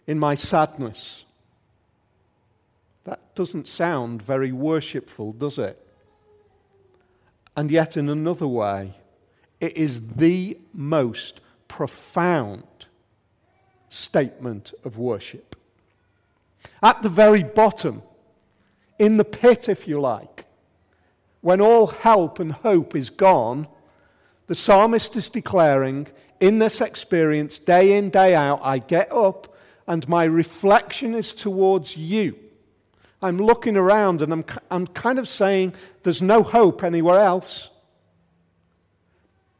in 0.08 0.18
my 0.18 0.34
sadness. 0.34 1.24
That 3.04 3.32
doesn't 3.36 3.68
sound 3.68 4.20
very 4.22 4.50
worshipful, 4.50 5.34
does 5.34 5.56
it? 5.56 5.80
And 7.56 7.70
yet, 7.70 7.96
in 7.96 8.08
another 8.08 8.48
way, 8.48 8.94
it 9.60 9.76
is 9.76 10.00
the 10.00 10.58
most 10.72 11.40
profound 11.68 12.66
statement 13.88 14.74
of 14.82 14.98
worship 14.98 15.54
at 16.82 17.02
the 17.02 17.08
very 17.08 17.44
bottom, 17.44 18.02
in 18.98 19.16
the 19.16 19.24
pit, 19.24 19.68
if 19.68 19.86
you 19.86 20.00
like, 20.00 20.46
when 21.40 21.60
all 21.60 21.86
help 21.86 22.40
and 22.40 22.50
hope 22.50 22.96
is 22.96 23.10
gone, 23.10 23.68
the 24.46 24.54
psalmist 24.54 25.16
is 25.16 25.30
declaring, 25.30 26.06
in 26.40 26.58
this 26.58 26.80
experience, 26.80 27.58
day 27.58 27.96
in, 27.96 28.10
day 28.10 28.34
out, 28.34 28.60
I 28.62 28.78
get 28.78 29.12
up 29.12 29.56
and 29.86 30.08
my 30.08 30.24
reflection 30.24 31.14
is 31.14 31.32
towards 31.32 31.96
you. 31.96 32.36
I'm 33.22 33.38
looking 33.38 33.76
around 33.76 34.20
and 34.22 34.32
I'm, 34.32 34.44
I'm 34.70 34.86
kind 34.86 35.18
of 35.18 35.28
saying 35.28 35.74
there's 36.02 36.20
no 36.20 36.42
hope 36.42 36.82
anywhere 36.82 37.20
else. 37.20 37.70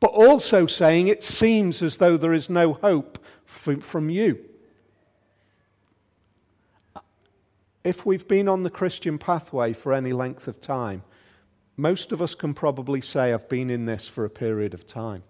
But 0.01 0.11
also 0.11 0.67
saying 0.67 1.09
it 1.09 1.23
seems 1.23 1.83
as 1.83 1.97
though 1.97 2.17
there 2.17 2.35
is 2.35 2.51
no 2.51 2.75
hope 2.75 3.19
from, 3.47 3.81
from 3.81 4.11
you. 4.11 4.39
if 7.85 8.07
we've 8.07 8.27
been 8.27 8.49
on 8.49 8.63
the 8.63 8.71
Christian 8.71 9.19
pathway 9.19 9.75
for 9.75 9.93
any 9.93 10.13
length 10.13 10.49
of 10.49 10.61
time, 10.61 11.03
most 11.77 12.13
of 12.13 12.23
us 12.23 12.35
can 12.35 12.55
probably 12.55 13.01
say, 13.01 13.33
I've 13.33 13.49
been 13.49 13.71
in 13.71 13.87
this 13.87 14.07
for 14.07 14.25
a 14.25 14.31
period 14.31 14.75
of 14.75 14.87
time. 14.87 15.23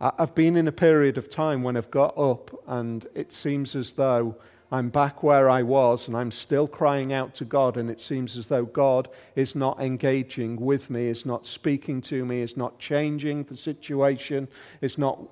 I've 0.00 0.34
been 0.34 0.56
in 0.56 0.68
a 0.68 0.72
period 0.72 1.16
of 1.16 1.30
time 1.30 1.62
when 1.62 1.76
I've 1.76 1.90
got 1.90 2.16
up 2.18 2.50
and 2.66 3.06
it 3.14 3.32
seems 3.32 3.74
as 3.74 3.92
though 3.92 4.36
I'm 4.70 4.90
back 4.90 5.22
where 5.22 5.48
I 5.48 5.62
was 5.62 6.06
and 6.06 6.16
I'm 6.16 6.30
still 6.30 6.66
crying 6.66 7.12
out 7.12 7.34
to 7.36 7.44
God, 7.44 7.76
and 7.76 7.88
it 7.88 8.00
seems 8.00 8.36
as 8.36 8.48
though 8.48 8.64
God 8.64 9.08
is 9.36 9.54
not 9.54 9.80
engaging 9.80 10.56
with 10.56 10.90
me, 10.90 11.06
is 11.06 11.24
not 11.24 11.46
speaking 11.46 12.00
to 12.02 12.24
me, 12.24 12.40
is 12.40 12.56
not 12.56 12.78
changing 12.78 13.44
the 13.44 13.56
situation, 13.56 14.48
is 14.80 14.98
not, 14.98 15.22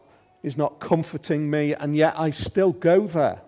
is 0.45 0.57
not 0.57 0.79
comforting 0.79 1.51
me, 1.51 1.75
and 1.75 1.97
yet 1.97 2.19
I 2.19 2.31
still 2.31 2.73
go 2.73 3.07
there 3.07 3.41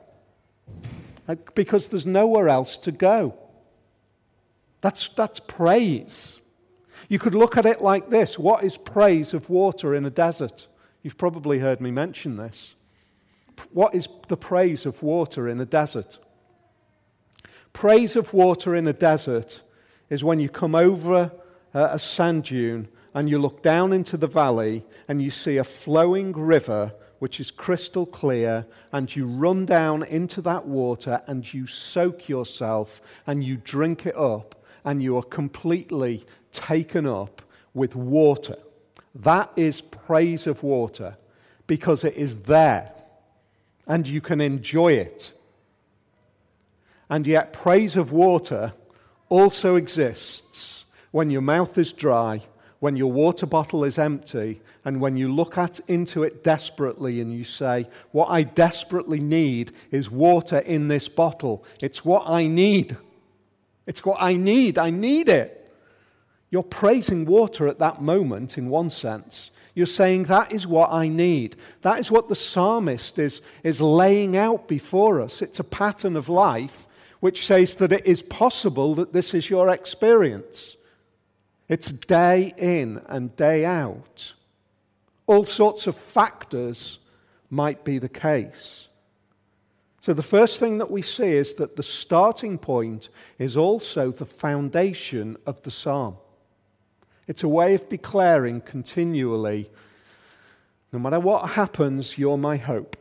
because 1.54 1.88
there's 1.88 2.06
nowhere 2.06 2.49
else 2.49 2.76
to 2.78 2.92
go. 2.92 3.38
That's, 4.87 5.09
that's 5.09 5.40
praise. 5.40 6.38
You 7.09 7.19
could 7.19 7.35
look 7.35 7.57
at 7.57 7.66
it 7.66 7.83
like 7.83 8.09
this 8.09 8.38
What 8.38 8.62
is 8.62 8.76
praise 8.76 9.35
of 9.35 9.50
water 9.50 9.97
in 9.97 10.05
a 10.05 10.11
desert? 10.11 10.69
You've 11.02 11.19
probably 11.19 11.59
heard 11.59 11.81
me 11.81 11.90
mention 11.90 12.37
this. 12.37 12.76
What 13.73 13.97
is 13.97 14.07
the 14.28 14.37
praise 14.37 14.87
of 14.87 15.02
water 15.02 15.49
in 15.49 15.61
a 15.61 15.64
desert? 15.64 16.21
Praise 17.73 18.14
of 18.14 18.33
water 18.33 18.76
in 18.76 18.87
a 18.87 18.93
desert 18.93 19.61
is 20.09 20.23
when 20.23 20.38
you 20.38 20.49
come 20.49 20.76
over 20.76 21.33
uh, 21.75 21.88
a 21.90 21.99
sand 21.99 22.45
dune 22.45 22.87
and 23.12 23.28
you 23.28 23.40
look 23.40 23.64
down 23.64 23.93
into 23.93 24.16
the 24.16 24.28
valley 24.28 24.85
and 25.09 25.21
you 25.21 25.33
see 25.33 25.57
a 25.57 25.64
flowing 25.64 26.33
river 26.33 26.95
which 27.19 27.40
is 27.40 27.50
crystal 27.50 28.07
clear, 28.07 28.66
and 28.93 29.16
you 29.16 29.26
run 29.26 29.64
down 29.64 30.02
into 30.02 30.43
that 30.43 30.66
water 30.66 31.23
and 31.26 31.52
you 31.52 31.66
soak 31.66 32.28
yourself 32.28 33.00
and 33.26 33.43
you 33.43 33.57
drink 33.57 34.07
it 34.07 34.16
up, 34.16 34.65
and 34.87 35.02
you 35.02 35.19
are 35.19 35.23
completely 35.23 36.25
taken 36.52 37.07
up 37.07 37.43
with 37.75 37.95
water. 37.95 38.57
That 39.14 39.52
is 39.57 39.83
praise 39.83 40.47
of 40.47 40.62
water 40.62 41.19
because 41.66 42.05
it 42.05 42.14
is 42.16 42.43
there 42.43 42.93
and 43.87 44.09
you 44.09 44.23
can 44.23 44.40
enjoy 44.40 44.95
it. 44.95 45.33
And 47.11 47.26
yet, 47.26 47.52
praise 47.52 47.97
of 47.97 48.12
water 48.12 48.73
also 49.28 49.76
exists 49.76 50.85
when 51.11 51.31
your 51.31 51.43
mouth 51.43 51.76
is 51.76 51.93
dry 51.93 52.43
when 52.78 52.97
your 52.97 53.11
water 53.11 53.47
bottle 53.47 53.85
is 53.85 53.99
empty 53.99 54.61
and 54.85 55.00
when 55.00 55.16
you 55.16 55.33
look 55.33 55.59
at, 55.59 55.81
into 55.88 56.23
it 56.23 56.45
desperately 56.45 57.21
and 57.21 57.33
you 57.33 57.45
say, 57.45 57.88
What 58.12 58.26
I 58.26 58.43
desperately 58.43 59.21
need 59.21 59.73
is 59.90 60.11
water 60.11 60.59
in 60.59 60.88
this 60.88 61.09
bottle. 61.09 61.64
It's 61.81 62.05
what 62.05 62.28
I 62.28 62.47
need. 62.47 62.97
It's 63.87 64.05
what 64.05 64.19
I 64.21 64.35
need. 64.35 64.78
I 64.78 64.90
need 64.90 65.28
it. 65.28 65.62
You're 66.50 66.62
praising 66.62 67.25
water 67.25 67.66
at 67.69 67.78
that 67.81 68.02
moment, 68.02 68.57
in 68.57 68.69
one 68.69 68.90
sense. 68.90 69.50
You're 69.75 69.87
saying, 69.87 70.25
That 70.25 70.52
is 70.52 70.66
what 70.66 70.93
I 70.93 71.09
need. 71.09 71.57
That 71.83 72.00
is 72.00 72.11
what 72.11 72.28
the 72.28 72.35
psalmist 72.35 73.19
is, 73.19 73.40
is 73.62 73.81
laying 73.81 74.37
out 74.37 74.69
before 74.69 75.21
us. 75.21 75.43
It's 75.43 75.61
a 75.61 75.64
pattern 75.64 76.16
of 76.16 76.28
life 76.28 76.87
which 77.21 77.47
says 77.47 77.76
that 77.76 77.93
it 77.93 78.07
is 78.07 78.23
possible 78.23 78.95
that 78.95 79.12
this 79.12 79.35
is 79.35 79.50
your 79.50 79.71
experience. 79.71 80.76
It's 81.69 81.90
day 81.90 82.55
in 82.57 83.02
and 83.09 83.35
day 83.37 83.64
out. 83.64 84.33
All 85.26 85.45
sorts 85.45 85.87
of 85.87 85.97
factors 85.97 86.99
might 87.50 87.85
be 87.85 87.99
the 87.99 88.09
case. 88.09 88.88
So, 90.06 90.14
the 90.14 90.22
first 90.22 90.60
thing 90.60 90.78
that 90.78 90.88
we 90.92 91.02
see 91.02 91.32
is 91.32 91.54
that 91.54 91.75
the 91.75 91.82
starting 91.82 92.58
point 92.58 93.08
is 93.40 93.56
also 93.56 94.12
the 94.12 94.25
foundation 94.25 95.36
of 95.46 95.60
the 95.62 95.70
psalm. 95.72 96.16
It's 97.26 97.42
a 97.42 97.48
way 97.48 97.75
of 97.75 97.88
declaring 97.88 98.60
continually 98.60 99.68
no 100.92 101.00
matter 101.00 101.18
what 101.18 101.50
happens, 101.50 102.16
you're 102.16 102.38
my 102.38 102.56
hope. 102.56 102.96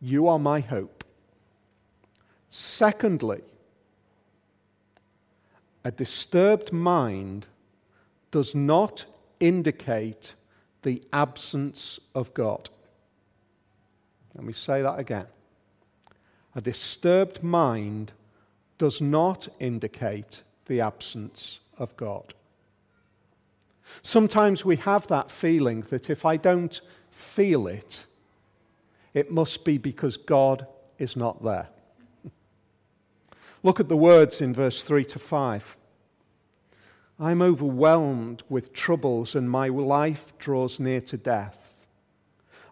You 0.00 0.26
are 0.26 0.40
my 0.40 0.58
hope. 0.58 1.04
Secondly, 2.50 3.42
a 5.84 5.92
disturbed 5.92 6.72
mind 6.72 7.46
does 8.32 8.52
not 8.52 9.04
indicate 9.38 10.34
the 10.82 11.04
absence 11.12 12.00
of 12.16 12.34
God. 12.34 12.68
Let 14.34 14.44
me 14.44 14.54
say 14.54 14.82
that 14.82 14.98
again. 14.98 15.26
A 16.54 16.60
disturbed 16.60 17.42
mind 17.42 18.12
does 18.78 19.00
not 19.00 19.48
indicate 19.58 20.42
the 20.66 20.80
absence 20.80 21.60
of 21.78 21.96
God. 21.96 22.34
Sometimes 24.02 24.64
we 24.64 24.76
have 24.76 25.06
that 25.08 25.30
feeling 25.30 25.82
that 25.90 26.10
if 26.10 26.24
I 26.24 26.36
don't 26.36 26.80
feel 27.10 27.66
it, 27.66 28.06
it 29.14 29.30
must 29.30 29.64
be 29.64 29.78
because 29.78 30.16
God 30.16 30.66
is 30.98 31.16
not 31.16 31.42
there. 31.42 31.68
Look 33.62 33.78
at 33.78 33.88
the 33.88 33.96
words 33.96 34.40
in 34.40 34.52
verse 34.52 34.82
3 34.82 35.04
to 35.06 35.18
5. 35.18 35.76
I'm 37.20 37.42
overwhelmed 37.42 38.42
with 38.48 38.72
troubles, 38.72 39.34
and 39.34 39.48
my 39.48 39.68
life 39.68 40.32
draws 40.38 40.80
near 40.80 41.00
to 41.02 41.16
death. 41.16 41.74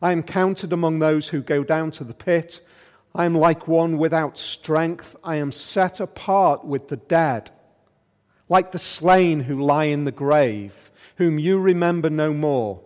I 0.02 0.12
am 0.12 0.22
counted 0.22 0.72
among 0.72 0.99
those 0.99 1.28
who 1.28 1.42
go 1.42 1.62
down 1.62 1.90
to 1.92 2.04
the 2.04 2.14
pit. 2.14 2.60
I 3.14 3.25
am 3.25 3.35
like 3.35 3.67
one 3.67 3.99
without 3.99 4.38
strength. 4.38 5.17
I 5.25 5.37
am 5.37 5.52
set 5.52 6.00
apart 6.00 6.64
with 6.64 6.88
the 6.88 6.97
dead, 6.97 7.50
like 8.49 8.73
the 8.73 8.79
slain 8.79 9.40
who 9.40 9.62
lie 9.62 9.85
in 9.85 10.05
the 10.05 10.12
grave, 10.12 10.90
whom 11.17 11.38
you 11.38 11.59
remember 11.59 12.09
no 12.09 12.33
more, 12.33 12.81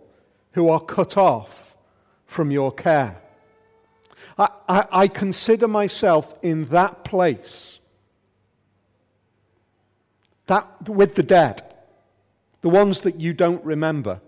who 0.53 0.69
are 0.69 0.79
cut 0.79 1.15
off 1.17 1.75
from 2.25 2.49
your 2.49 2.71
care. 2.71 3.21
I, 4.37 4.49
I, 4.67 4.87
I 4.91 5.07
consider 5.07 5.67
myself 5.67 6.35
in 6.41 6.65
that 6.65 7.03
place, 7.03 7.79
that 10.47 10.89
with 10.89 11.15
the 11.15 11.23
dead, 11.23 11.61
the 12.61 12.69
ones 12.69 13.01
that 13.01 13.19
you 13.19 13.33
don't 13.33 13.63
remember. 13.63 14.21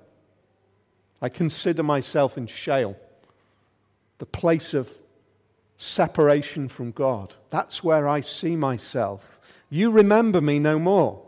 I 1.20 1.30
consider 1.30 1.82
myself 1.82 2.38
in 2.38 2.46
Sheol, 2.46 2.96
the 4.20 4.28
place 4.28 4.76
of 4.76 4.92
separation 5.78 6.68
from 6.68 6.92
God. 6.92 7.36
That's 7.52 7.84
where 7.84 8.08
I 8.08 8.22
see 8.22 8.56
myself. 8.56 9.40
You 9.70 9.92
remember 9.92 10.42
me 10.42 10.60
no 10.60 10.80
more. 10.80 11.24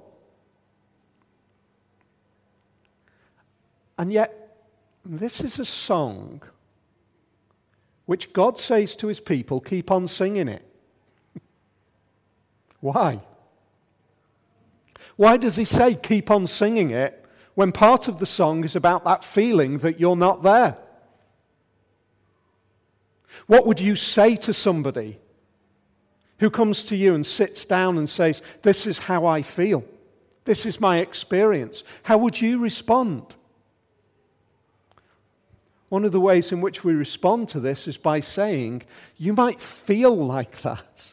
And 3.97 4.11
yet, 4.11 4.57
this 5.05 5.41
is 5.41 5.59
a 5.59 5.65
song 5.65 6.41
which 8.05 8.33
God 8.33 8.57
says 8.57 8.95
to 8.97 9.07
his 9.07 9.19
people, 9.19 9.59
keep 9.59 9.91
on 9.91 10.07
singing 10.07 10.47
it. 10.47 10.65
Why? 12.79 13.21
Why 15.15 15.37
does 15.37 15.57
he 15.57 15.65
say 15.65 15.95
keep 15.95 16.31
on 16.31 16.47
singing 16.47 16.91
it 16.91 17.23
when 17.53 17.71
part 17.71 18.07
of 18.07 18.19
the 18.19 18.25
song 18.25 18.63
is 18.63 18.75
about 18.75 19.03
that 19.03 19.23
feeling 19.23 19.79
that 19.79 19.99
you're 19.99 20.15
not 20.15 20.43
there? 20.43 20.77
What 23.47 23.65
would 23.65 23.79
you 23.79 23.95
say 23.95 24.35
to 24.37 24.53
somebody 24.53 25.19
who 26.39 26.49
comes 26.49 26.83
to 26.85 26.95
you 26.95 27.13
and 27.15 27.25
sits 27.25 27.65
down 27.65 27.97
and 27.97 28.09
says, 28.09 28.41
This 28.61 28.87
is 28.87 28.97
how 28.97 29.25
I 29.25 29.41
feel? 29.41 29.83
This 30.45 30.65
is 30.65 30.79
my 30.79 30.97
experience. 30.97 31.83
How 32.03 32.17
would 32.17 32.39
you 32.39 32.59
respond? 32.59 33.35
One 35.89 36.05
of 36.05 36.11
the 36.11 36.19
ways 36.19 36.51
in 36.51 36.61
which 36.61 36.83
we 36.83 36.93
respond 36.93 37.49
to 37.49 37.59
this 37.59 37.87
is 37.87 37.97
by 37.97 38.19
saying, 38.19 38.83
You 39.17 39.33
might 39.33 39.59
feel 39.59 40.15
like 40.15 40.61
that, 40.61 41.05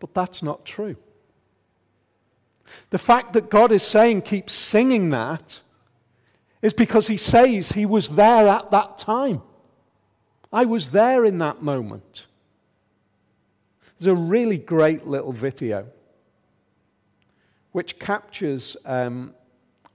but 0.00 0.14
that's 0.14 0.42
not 0.42 0.64
true. 0.64 0.96
The 2.90 2.98
fact 2.98 3.34
that 3.34 3.50
God 3.50 3.72
is 3.72 3.82
saying, 3.82 4.22
Keep 4.22 4.48
singing 4.50 5.10
that, 5.10 5.60
is 6.62 6.72
because 6.72 7.06
He 7.06 7.18
says 7.18 7.72
He 7.72 7.86
was 7.86 8.08
there 8.08 8.48
at 8.48 8.70
that 8.70 8.98
time. 8.98 9.42
I 10.52 10.66
was 10.66 10.90
there 10.90 11.24
in 11.24 11.38
that 11.38 11.62
moment. 11.62 12.26
There's 13.98 14.12
a 14.12 14.14
really 14.14 14.58
great 14.58 15.06
little 15.06 15.32
video 15.32 15.86
which 17.70 17.98
captures 17.98 18.76
um, 18.84 19.34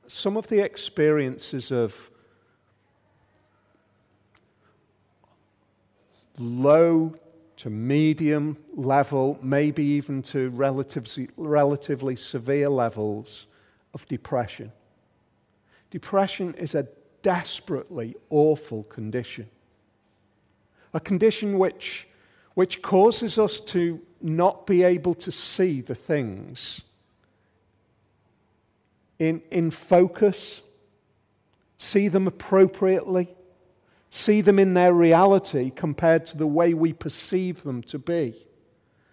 some 0.08 0.36
of 0.36 0.48
the 0.48 0.63
experiences 0.63 1.72
of 1.72 2.10
low 6.39 7.13
to 7.58 7.70
medium 7.70 8.58
level, 8.74 9.38
maybe 9.43 9.84
even 9.84 10.24
to 10.24 10.50
relatively, 10.52 11.30
relatively 11.38 12.15
severe 12.15 12.70
levels 12.70 13.46
of 13.93 14.08
depression. 14.08 14.72
Depression 15.91 16.56
is 16.56 16.74
a 16.74 16.88
desperately 17.22 18.15
awful 18.30 18.84
condition 18.84 19.48
a 20.98 21.00
condition 21.00 21.60
which, 21.60 22.08
which 22.56 22.82
causes 22.82 23.38
us 23.38 23.60
to 23.60 24.02
not 24.20 24.66
be 24.66 24.84
able 24.84 25.14
to 25.14 25.32
see 25.32 25.80
the 25.80 25.96
things 25.96 26.82
in, 29.20 29.42
in 29.52 29.70
focus, 29.72 30.62
see 31.78 32.08
them 32.08 32.28
appropriately, 32.28 33.30
see 34.10 34.42
them 34.42 34.58
in 34.58 34.74
their 34.74 34.94
reality 34.94 35.70
compared 35.70 36.26
to 36.26 36.38
the 36.38 36.48
way 36.48 36.74
we 36.74 36.94
perceive 36.94 37.62
them 37.64 37.84
to 37.84 38.00
be. 38.00 38.36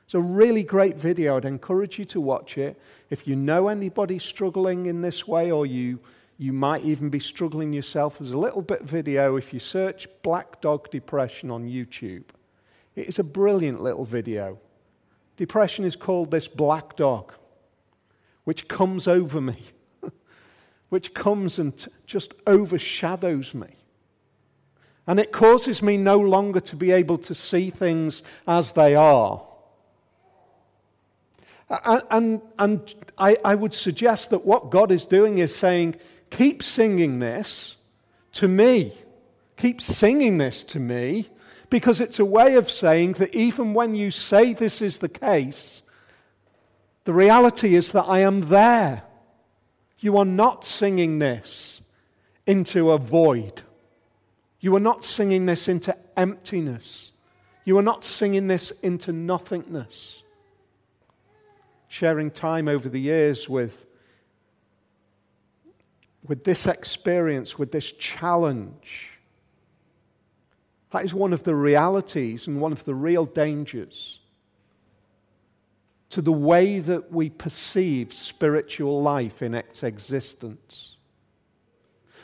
It's 0.07 0.14
a 0.14 0.20
really 0.20 0.62
great 0.62 0.97
video. 0.97 1.37
I'd 1.37 1.44
encourage 1.44 1.99
you 1.99 2.07
to 2.07 2.20
watch 2.20 2.57
it. 2.57 2.81
If 3.11 3.29
you 3.29 3.37
know 3.37 3.68
anybody 3.68 4.18
struggling 4.18 4.87
in 4.87 5.03
this 5.03 5.29
way 5.29 5.51
or 5.51 5.66
you 5.66 6.01
you 6.38 6.53
might 6.53 6.85
even 6.85 7.11
be 7.11 7.20
struggling 7.20 7.73
yourself. 7.73 8.18
There's 8.18 8.33
a 8.33 8.38
little 8.38 8.62
bit 8.62 8.83
video 8.83 9.37
if 9.37 9.53
you 9.53 9.61
search 9.61 10.09
Black 10.23 10.61
Dog 10.61 10.90
Depression 10.90 11.51
on 11.51 11.68
YouTube. 11.68 12.25
It 12.97 13.09
is 13.09 13.18
a 13.18 13.25
brilliant 13.25 13.81
little 13.81 14.05
video. 14.05 14.59
Depression 15.37 15.85
is 15.85 15.97
called 15.97 16.31
this 16.31 16.47
black 16.47 16.97
dog, 16.97 17.33
which 18.44 18.68
comes 18.68 19.09
over 19.09 19.40
me, 19.40 19.59
which 20.88 21.12
comes 21.14 21.59
and 21.59 21.77
t- 21.77 21.90
just 22.07 22.35
overshadows 22.47 23.55
me. 23.55 23.68
And 25.07 25.20
it 25.20 25.33
causes 25.33 25.83
me 25.83 25.97
no 25.97 26.18
longer 26.18 26.61
to 26.61 26.77
be 26.77 26.92
able 26.92 27.18
to 27.18 27.35
see 27.35 27.70
things 27.70 28.23
as 28.47 28.73
they 28.73 28.94
are. 28.94 29.44
And, 31.68 32.03
and, 32.11 32.42
and 32.59 32.94
I, 33.18 33.37
I 33.44 33.55
would 33.55 33.75
suggest 33.75 34.31
that 34.31 34.44
what 34.44 34.70
God 34.70 34.92
is 34.92 35.05
doing 35.05 35.38
is 35.38 35.55
saying, 35.55 35.97
Keep 36.37 36.64
singing 36.64 37.20
this 37.20 37.77
to 38.33 38.49
me. 38.49 38.92
Keep 39.57 39.81
singing 39.81 40.38
this 40.38 40.64
to 40.64 40.81
me 40.81 41.29
because 41.70 42.01
it's 42.01 42.18
a 42.18 42.25
way 42.25 42.57
of 42.57 42.68
saying 42.68 43.12
that 43.14 43.33
even 43.37 43.73
when 43.73 43.94
you 43.94 44.11
say 44.11 44.53
this 44.53 44.83
is 44.83 44.99
the 44.99 45.09
case, 45.09 45.83
the 47.05 47.12
reality 47.12 47.77
is 47.77 47.92
that 47.92 48.03
I 48.03 48.20
am 48.20 48.40
there. 48.42 49.05
You 50.01 50.16
are 50.18 50.25
not 50.25 50.64
singing 50.64 51.20
this 51.20 51.81
into 52.49 52.90
a 52.90 52.99
void. 52.99 53.62
You 54.59 54.75
are 54.75 54.81
not 54.81 55.05
singing 55.05 55.47
this 55.47 55.68
into 55.68 55.97
emptiness. 56.16 57.12
You 57.64 57.79
are 57.79 57.83
not 57.83 58.03
singing 58.03 58.49
this 58.49 58.73
into 58.83 59.12
nothingness. 59.12 60.25
Sharing 61.87 62.33
time 62.33 62.66
over 62.66 62.88
the 62.88 63.01
years 63.01 63.49
with 63.49 63.87
with 66.26 66.44
this 66.44 66.66
experience, 66.66 67.58
with 67.58 67.72
this 67.72 67.92
challenge. 67.92 69.10
That 70.90 71.04
is 71.04 71.12
one 71.12 71.32
of 71.32 71.42
the 71.42 71.54
realities 71.54 72.46
and 72.46 72.60
one 72.60 72.72
of 72.72 72.84
the 72.84 72.94
real 72.94 73.26
dangers 73.26 74.20
to 76.10 76.22
the 76.22 76.32
way 76.32 76.78
that 76.78 77.10
we 77.10 77.28
perceive 77.28 78.14
spiritual 78.14 79.02
life 79.02 79.42
in 79.42 79.54
its 79.54 79.82
existence. 79.82 80.96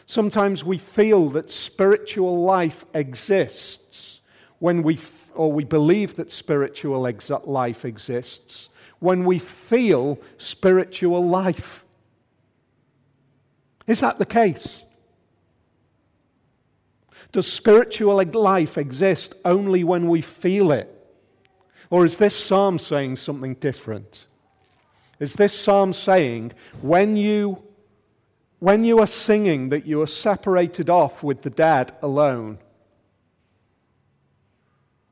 Sometimes 0.06 0.64
we 0.64 0.78
feel 0.78 1.28
that 1.30 1.50
spiritual 1.50 2.44
life 2.44 2.84
exists 2.94 4.20
when 4.60 4.82
we, 4.82 4.98
or 5.34 5.52
we 5.52 5.64
believe 5.64 6.14
that 6.16 6.30
spiritual 6.30 7.06
ex- 7.06 7.30
life 7.44 7.84
exists 7.84 8.68
when 9.00 9.24
we 9.24 9.38
feel 9.38 10.18
spiritual 10.38 11.26
life. 11.26 11.84
Is 13.90 13.98
that 14.02 14.20
the 14.20 14.24
case? 14.24 14.84
Does 17.32 17.52
spiritual 17.52 18.24
life 18.24 18.78
exist 18.78 19.34
only 19.44 19.82
when 19.82 20.06
we 20.06 20.20
feel 20.20 20.70
it? 20.70 20.88
Or 21.90 22.04
is 22.04 22.16
this 22.16 22.36
psalm 22.36 22.78
saying 22.78 23.16
something 23.16 23.54
different? 23.54 24.26
Is 25.18 25.32
this 25.32 25.52
psalm 25.52 25.92
saying 25.92 26.52
when 26.82 27.16
you, 27.16 27.64
when 28.60 28.84
you 28.84 29.00
are 29.00 29.08
singing 29.08 29.70
that 29.70 29.86
you 29.86 30.00
are 30.02 30.06
separated 30.06 30.88
off 30.88 31.24
with 31.24 31.42
the 31.42 31.50
dead 31.50 31.90
alone? 32.00 32.60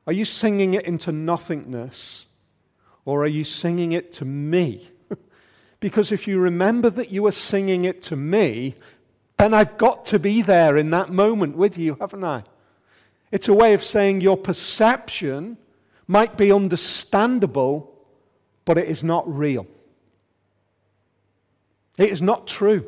Are 0.07 0.13
you 0.13 0.23
singing 0.23 0.75
it 0.75 0.85
into 0.85 1.11
nothingness? 1.11 2.27
Or 3.03 3.23
are 3.23 3.27
you 3.27 3.43
singing 3.43 3.91
it 3.91 4.13
to 4.13 4.25
me? 4.25 4.89
Because 5.79 6.11
if 6.11 6.27
you 6.27 6.39
remember 6.39 6.89
that 6.89 7.11
you 7.11 7.25
are 7.25 7.31
singing 7.31 7.85
it 7.85 8.01
to 8.03 8.15
me, 8.15 8.75
then 9.37 9.53
I've 9.53 9.77
got 9.77 10.05
to 10.07 10.19
be 10.19 10.41
there 10.41 10.75
in 10.75 10.89
that 10.91 11.09
moment 11.09 11.55
with 11.55 11.77
you, 11.77 11.95
haven't 11.99 12.23
I? 12.23 12.43
It's 13.31 13.47
a 13.47 13.53
way 13.53 13.73
of 13.73 13.83
saying 13.83 14.21
your 14.21 14.37
perception 14.37 15.57
might 16.07 16.35
be 16.35 16.51
understandable, 16.51 17.93
but 18.65 18.77
it 18.77 18.87
is 18.87 19.03
not 19.03 19.31
real. 19.31 19.67
It 21.97 22.09
is 22.09 22.21
not 22.21 22.47
true. 22.47 22.85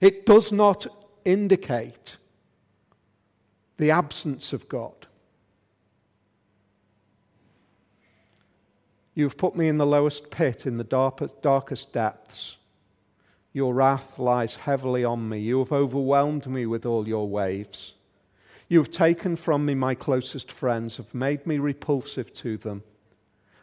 It 0.00 0.26
does 0.26 0.52
not 0.52 0.86
indicate 1.24 2.16
the 3.76 3.90
absence 3.90 4.52
of 4.52 4.68
God. 4.68 5.07
You 9.18 9.24
have 9.24 9.36
put 9.36 9.56
me 9.56 9.66
in 9.66 9.78
the 9.78 9.84
lowest 9.84 10.30
pit, 10.30 10.64
in 10.64 10.76
the 10.76 10.84
darkest 11.42 11.92
depths. 11.92 12.56
Your 13.52 13.74
wrath 13.74 14.16
lies 14.16 14.54
heavily 14.54 15.04
on 15.04 15.28
me. 15.28 15.40
You 15.40 15.58
have 15.58 15.72
overwhelmed 15.72 16.46
me 16.46 16.66
with 16.66 16.86
all 16.86 17.08
your 17.08 17.28
waves. 17.28 17.94
You 18.68 18.78
have 18.78 18.92
taken 18.92 19.34
from 19.34 19.66
me 19.66 19.74
my 19.74 19.96
closest 19.96 20.52
friends, 20.52 20.98
have 20.98 21.12
made 21.16 21.48
me 21.48 21.58
repulsive 21.58 22.32
to 22.34 22.58
them. 22.58 22.84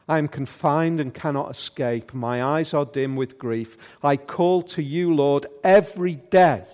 I 0.09 0.17
am 0.17 0.27
confined 0.27 0.99
and 0.99 1.13
cannot 1.13 1.51
escape. 1.51 2.13
My 2.13 2.43
eyes 2.43 2.73
are 2.73 2.83
dim 2.83 3.15
with 3.15 3.37
grief. 3.37 3.77
I 4.03 4.17
call 4.17 4.61
to 4.63 4.83
you, 4.83 5.15
Lord, 5.15 5.45
every 5.63 6.15
day. 6.15 6.65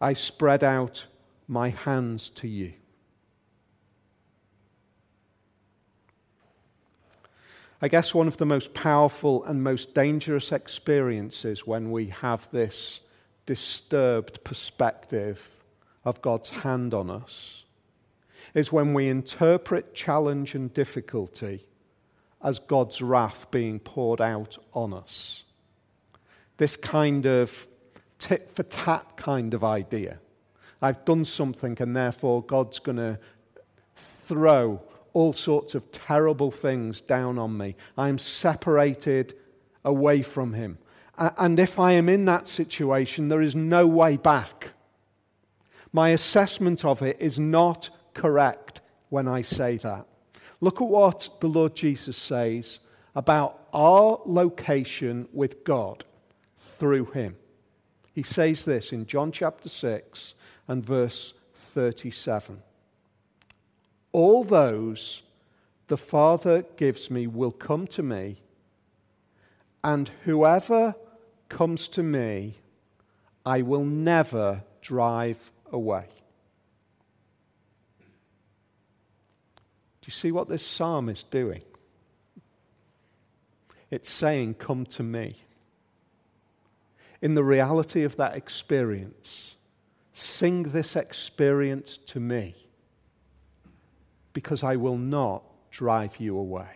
I 0.00 0.14
spread 0.14 0.64
out 0.64 1.04
my 1.46 1.68
hands 1.68 2.30
to 2.36 2.48
you. 2.48 2.72
I 7.84 7.88
guess 7.88 8.14
one 8.14 8.28
of 8.28 8.36
the 8.36 8.46
most 8.46 8.74
powerful 8.74 9.42
and 9.42 9.64
most 9.64 9.92
dangerous 9.92 10.52
experiences 10.52 11.66
when 11.66 11.90
we 11.90 12.06
have 12.06 12.48
this 12.52 13.00
disturbed 13.44 14.44
perspective 14.44 15.44
of 16.04 16.22
God's 16.22 16.48
hand 16.48 16.94
on 16.94 17.10
us 17.10 17.64
is 18.54 18.70
when 18.70 18.94
we 18.94 19.08
interpret 19.08 19.94
challenge 19.94 20.54
and 20.54 20.72
difficulty 20.72 21.66
as 22.40 22.60
God's 22.60 23.02
wrath 23.02 23.50
being 23.50 23.80
poured 23.80 24.20
out 24.20 24.58
on 24.74 24.94
us. 24.94 25.42
This 26.58 26.76
kind 26.76 27.26
of 27.26 27.66
tit 28.20 28.52
for 28.54 28.62
tat 28.62 29.16
kind 29.16 29.54
of 29.54 29.64
idea. 29.64 30.20
I've 30.80 31.04
done 31.04 31.24
something, 31.24 31.76
and 31.80 31.96
therefore 31.96 32.44
God's 32.44 32.78
going 32.78 32.98
to 32.98 33.18
throw 33.96 34.82
all 35.12 35.32
sorts 35.32 35.74
of 35.74 35.90
terrible 35.92 36.50
things 36.50 37.00
down 37.00 37.38
on 37.38 37.56
me. 37.56 37.76
I'm 37.96 38.18
separated 38.18 39.34
away 39.84 40.22
from 40.22 40.52
Him. 40.52 40.78
And 41.18 41.58
if 41.58 41.78
I 41.78 41.92
am 41.92 42.08
in 42.08 42.24
that 42.24 42.48
situation, 42.48 43.28
there 43.28 43.42
is 43.42 43.54
no 43.54 43.86
way 43.86 44.16
back. 44.16 44.70
My 45.92 46.10
assessment 46.10 46.84
of 46.84 47.02
it 47.02 47.18
is 47.20 47.38
not 47.38 47.90
correct 48.14 48.80
when 49.10 49.28
I 49.28 49.42
say 49.42 49.76
that. 49.78 50.06
Look 50.60 50.80
at 50.80 50.88
what 50.88 51.28
the 51.40 51.48
Lord 51.48 51.74
Jesus 51.74 52.16
says 52.16 52.78
about 53.14 53.66
our 53.74 54.20
location 54.24 55.28
with 55.32 55.64
God 55.64 56.04
through 56.78 57.06
Him. 57.06 57.36
He 58.14 58.22
says 58.22 58.64
this 58.64 58.92
in 58.92 59.06
John 59.06 59.32
chapter 59.32 59.68
6 59.68 60.34
and 60.68 60.84
verse 60.84 61.34
37. 61.54 62.62
All 64.12 64.44
those 64.44 65.22
the 65.88 65.96
Father 65.96 66.64
gives 66.76 67.10
me 67.10 67.26
will 67.26 67.50
come 67.50 67.86
to 67.88 68.02
me, 68.02 68.40
and 69.82 70.10
whoever 70.24 70.94
comes 71.48 71.88
to 71.88 72.02
me, 72.02 72.56
I 73.44 73.62
will 73.62 73.84
never 73.84 74.62
drive 74.80 75.52
away. 75.70 76.06
Do 80.00 80.06
you 80.06 80.12
see 80.12 80.32
what 80.32 80.48
this 80.48 80.64
psalm 80.64 81.08
is 81.08 81.22
doing? 81.24 81.62
It's 83.90 84.10
saying, 84.10 84.54
Come 84.54 84.86
to 84.86 85.02
me. 85.02 85.36
In 87.20 87.34
the 87.34 87.44
reality 87.44 88.02
of 88.02 88.16
that 88.16 88.34
experience, 88.36 89.56
sing 90.12 90.64
this 90.64 90.96
experience 90.96 91.98
to 92.06 92.18
me 92.18 92.61
because 94.32 94.62
I 94.62 94.76
will 94.76 94.98
not 94.98 95.42
drive 95.70 96.18
you 96.18 96.36
away. 96.36 96.68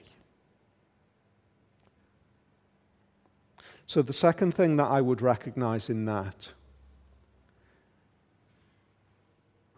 So, 3.87 4.03
the 4.03 4.13
second 4.13 4.53
thing 4.53 4.77
that 4.77 4.87
I 4.87 5.01
would 5.01 5.23
recognize 5.23 5.89
in 5.89 6.07
that 6.07 6.49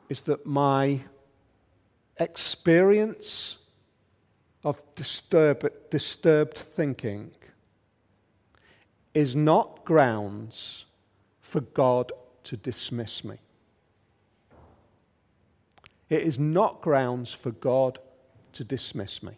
is 0.09 0.23
that 0.23 0.47
my 0.47 1.03
experience 2.19 3.59
of 4.65 4.81
disturb, 4.95 5.71
disturbed 5.91 6.57
thinking 6.57 7.31
is 9.15 9.37
not 9.37 9.85
grounds 9.85 10.87
for 11.41 11.61
God 11.61 12.13
to 12.45 12.57
dismiss 12.57 13.25
me. 13.25 13.39
It 16.09 16.23
is 16.23 16.39
not 16.39 16.81
grounds 16.81 17.33
for 17.33 17.51
God 17.51 17.99
to 18.55 18.65
dismiss 18.65 19.23
me. 19.23 19.33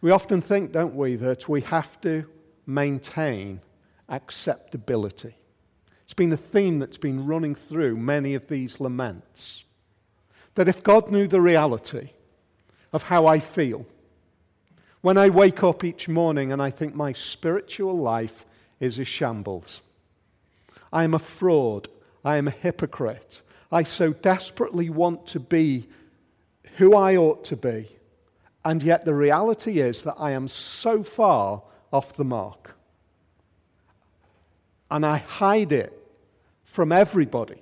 We 0.00 0.10
often 0.10 0.40
think, 0.40 0.72
don't 0.72 0.94
we, 0.94 1.16
that 1.16 1.48
we 1.48 1.62
have 1.62 2.00
to 2.02 2.24
maintain 2.66 3.60
acceptability. 4.08 5.36
It's 6.04 6.14
been 6.14 6.32
a 6.32 6.36
theme 6.36 6.78
that's 6.78 6.98
been 6.98 7.26
running 7.26 7.54
through 7.54 7.96
many 7.96 8.34
of 8.34 8.48
these 8.48 8.80
laments. 8.80 9.64
That 10.54 10.68
if 10.68 10.82
God 10.82 11.10
knew 11.10 11.26
the 11.26 11.40
reality 11.40 12.10
of 12.92 13.04
how 13.04 13.26
I 13.26 13.40
feel, 13.40 13.86
when 15.00 15.18
I 15.18 15.28
wake 15.28 15.62
up 15.62 15.82
each 15.82 16.08
morning 16.08 16.52
and 16.52 16.62
I 16.62 16.70
think 16.70 16.94
my 16.94 17.12
spiritual 17.12 17.98
life 17.98 18.44
is 18.80 18.98
a 18.98 19.04
shambles, 19.04 19.82
I 20.92 21.04
am 21.04 21.14
a 21.14 21.18
fraud, 21.18 21.88
I 22.24 22.36
am 22.36 22.48
a 22.48 22.52
hypocrite, 22.52 23.42
I 23.74 23.82
so 23.82 24.12
desperately 24.12 24.88
want 24.88 25.26
to 25.28 25.40
be 25.40 25.88
who 26.76 26.94
I 26.94 27.16
ought 27.16 27.44
to 27.46 27.56
be. 27.56 27.88
And 28.64 28.80
yet 28.82 29.04
the 29.04 29.14
reality 29.14 29.80
is 29.80 30.04
that 30.04 30.14
I 30.16 30.30
am 30.30 30.46
so 30.46 31.02
far 31.02 31.60
off 31.92 32.14
the 32.14 32.24
mark. 32.24 32.76
And 34.92 35.04
I 35.04 35.16
hide 35.18 35.72
it 35.72 35.92
from 36.62 36.92
everybody. 36.92 37.60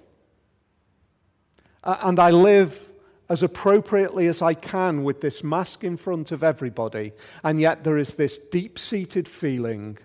And 1.82 2.20
I 2.20 2.30
live 2.30 2.90
as 3.30 3.42
appropriately 3.42 4.26
as 4.26 4.42
I 4.42 4.52
can 4.52 5.04
with 5.04 5.22
this 5.22 5.42
mask 5.42 5.82
in 5.82 5.96
front 5.96 6.30
of 6.30 6.44
everybody. 6.44 7.12
And 7.42 7.58
yet 7.58 7.84
there 7.84 7.96
is 7.96 8.12
this 8.12 8.36
deep 8.36 8.78
seated 8.78 9.26
feeling 9.26 9.96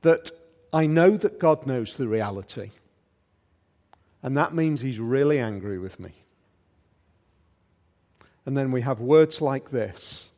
that 0.00 0.30
I 0.72 0.86
know 0.86 1.18
that 1.18 1.38
God 1.38 1.66
knows 1.66 1.94
the 1.94 2.08
reality. 2.08 2.70
And 4.22 4.36
that 4.36 4.54
means 4.54 4.80
he's 4.80 5.00
really 5.00 5.38
angry 5.38 5.78
with 5.78 5.98
me. 5.98 6.12
And 8.46 8.56
then 8.56 8.72
we 8.72 8.80
have 8.80 9.00
words 9.00 9.40
like 9.40 9.70
this, 9.70 10.28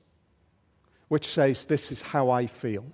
which 1.09 1.29
says, 1.29 1.65
This 1.65 1.93
is 1.93 2.03
how 2.03 2.31
I 2.31 2.47
feel. 2.47 2.85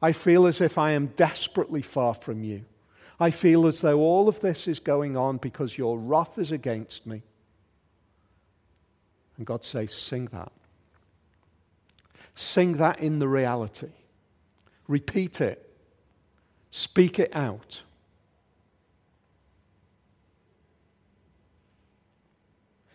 I 0.00 0.12
feel 0.12 0.46
as 0.46 0.60
if 0.60 0.78
I 0.78 0.92
am 0.92 1.08
desperately 1.16 1.82
far 1.82 2.14
from 2.14 2.42
you. 2.42 2.64
I 3.20 3.30
feel 3.30 3.66
as 3.66 3.80
though 3.80 4.00
all 4.00 4.28
of 4.28 4.40
this 4.40 4.66
is 4.66 4.80
going 4.80 5.16
on 5.16 5.36
because 5.36 5.78
your 5.78 5.96
wrath 5.96 6.38
is 6.38 6.50
against 6.50 7.06
me. 7.06 7.22
And 9.36 9.46
God 9.46 9.64
says, 9.64 9.94
Sing 9.94 10.26
that. 10.26 10.50
Sing 12.34 12.74
that 12.74 13.00
in 13.00 13.18
the 13.18 13.28
reality. 13.28 13.90
Repeat 14.88 15.40
it. 15.40 15.68
Speak 16.70 17.18
it 17.18 17.34
out. 17.34 17.82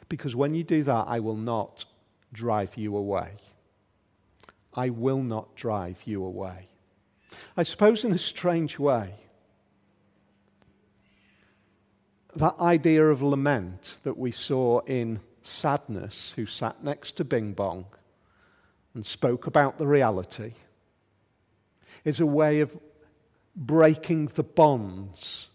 Because 0.10 0.36
when 0.36 0.54
you 0.54 0.64
do 0.64 0.84
that, 0.84 1.06
I 1.08 1.20
will 1.20 1.36
not 1.36 1.86
drive 2.34 2.78
you 2.78 2.96
away. 2.96 3.32
I 4.74 4.90
will 4.90 5.22
not 5.22 5.56
drive 5.56 5.98
you 6.06 6.24
away. 6.24 6.68
I 7.56 7.64
suppose, 7.64 8.04
in 8.04 8.14
a 8.14 8.18
strange 8.18 8.78
way, 8.78 9.14
that 12.36 12.56
idea 12.60 13.06
of 13.08 13.22
lament 13.22 13.96
that 14.04 14.18
we 14.18 14.32
saw 14.32 14.80
in 14.82 15.20
Sadness, 15.42 16.34
who 16.36 16.46
sat 16.46 16.84
next 16.84 17.14
to 17.14 17.24
Bing 17.24 17.54
Bong 17.54 17.86
and 18.94 19.06
spoke 19.06 19.48
about 19.48 19.78
the 19.78 19.88
reality, 19.88 20.54
is 22.04 22.20
a 22.20 22.26
way 22.26 22.60
of 22.60 22.78
breaking 23.56 24.28
the 24.28 24.44
bonds 24.44 25.48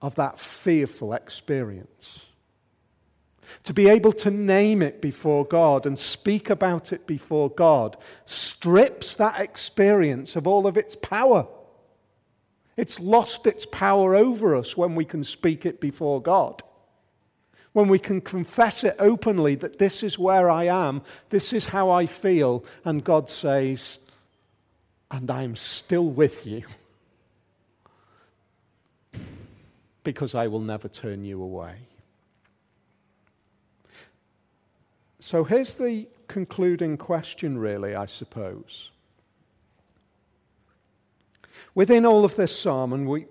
of 0.00 0.14
that 0.14 0.40
fearful 0.40 1.12
experience. 1.12 2.20
To 3.64 3.72
be 3.72 3.88
able 3.88 4.12
to 4.12 4.30
name 4.30 4.82
it 4.82 5.00
before 5.00 5.44
God 5.44 5.86
and 5.86 5.98
speak 5.98 6.50
about 6.50 6.92
it 6.92 7.06
before 7.06 7.50
God 7.50 7.96
strips 8.24 9.14
that 9.16 9.40
experience 9.40 10.36
of 10.36 10.46
all 10.46 10.66
of 10.66 10.76
its 10.76 10.96
power. 10.96 11.46
It's 12.76 12.98
lost 12.98 13.46
its 13.46 13.66
power 13.66 14.14
over 14.14 14.56
us 14.56 14.76
when 14.76 14.94
we 14.94 15.04
can 15.04 15.24
speak 15.24 15.66
it 15.66 15.80
before 15.80 16.22
God. 16.22 16.62
When 17.72 17.88
we 17.88 17.98
can 17.98 18.20
confess 18.20 18.84
it 18.84 18.96
openly 18.98 19.54
that 19.56 19.78
this 19.78 20.02
is 20.02 20.18
where 20.18 20.50
I 20.50 20.64
am, 20.64 21.02
this 21.30 21.52
is 21.52 21.66
how 21.66 21.90
I 21.90 22.06
feel, 22.06 22.64
and 22.84 23.02
God 23.02 23.30
says, 23.30 23.98
and 25.10 25.30
I'm 25.30 25.56
still 25.56 26.08
with 26.08 26.46
you 26.46 26.64
because 30.04 30.34
I 30.34 30.48
will 30.48 30.60
never 30.60 30.88
turn 30.88 31.24
you 31.24 31.42
away. 31.42 31.76
So 35.22 35.44
here's 35.44 35.74
the 35.74 36.08
concluding 36.26 36.96
question, 36.96 37.56
really, 37.56 37.94
I 37.94 38.06
suppose. 38.06 38.90
Within 41.76 42.04
all 42.04 42.24
of 42.24 42.34
this 42.34 42.58
sermon, 42.58 43.06
we, 43.06 43.26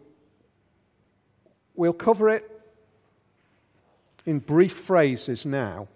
we'll 1.75 1.91
cover 1.91 2.29
it 2.29 2.49
in 4.25 4.39
brief 4.39 4.71
phrases 4.71 5.45
now, 5.45 5.89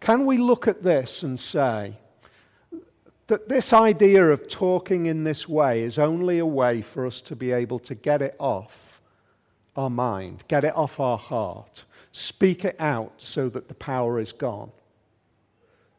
can 0.00 0.26
we 0.26 0.36
look 0.36 0.68
at 0.68 0.82
this 0.82 1.22
and 1.22 1.40
say 1.40 1.96
that 3.28 3.48
this 3.48 3.72
idea 3.72 4.22
of 4.32 4.48
talking 4.48 5.06
in 5.06 5.24
this 5.24 5.48
way 5.48 5.82
is 5.82 5.96
only 5.96 6.40
a 6.40 6.46
way 6.46 6.82
for 6.82 7.06
us 7.06 7.22
to 7.22 7.34
be 7.34 7.52
able 7.52 7.78
to 7.78 7.94
get 7.94 8.20
it 8.20 8.36
off 8.38 9.00
our 9.76 9.88
mind, 9.88 10.44
get 10.46 10.62
it 10.62 10.76
off 10.76 11.00
our 11.00 11.16
heart, 11.16 11.84
speak 12.12 12.64
it 12.64 12.76
out 12.78 13.12
so 13.18 13.48
that 13.48 13.68
the 13.68 13.74
power 13.74 14.20
is 14.20 14.32
gone? 14.32 14.70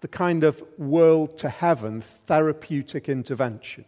The 0.01 0.07
kind 0.07 0.43
of 0.43 0.63
world 0.77 1.37
to 1.39 1.49
heaven 1.49 2.01
therapeutic 2.01 3.09
intervention. 3.09 3.85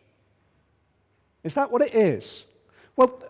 Is 1.43 1.53
that 1.53 1.71
what 1.71 1.81
it 1.81 1.93
is? 1.93 2.43
Well, 2.95 3.21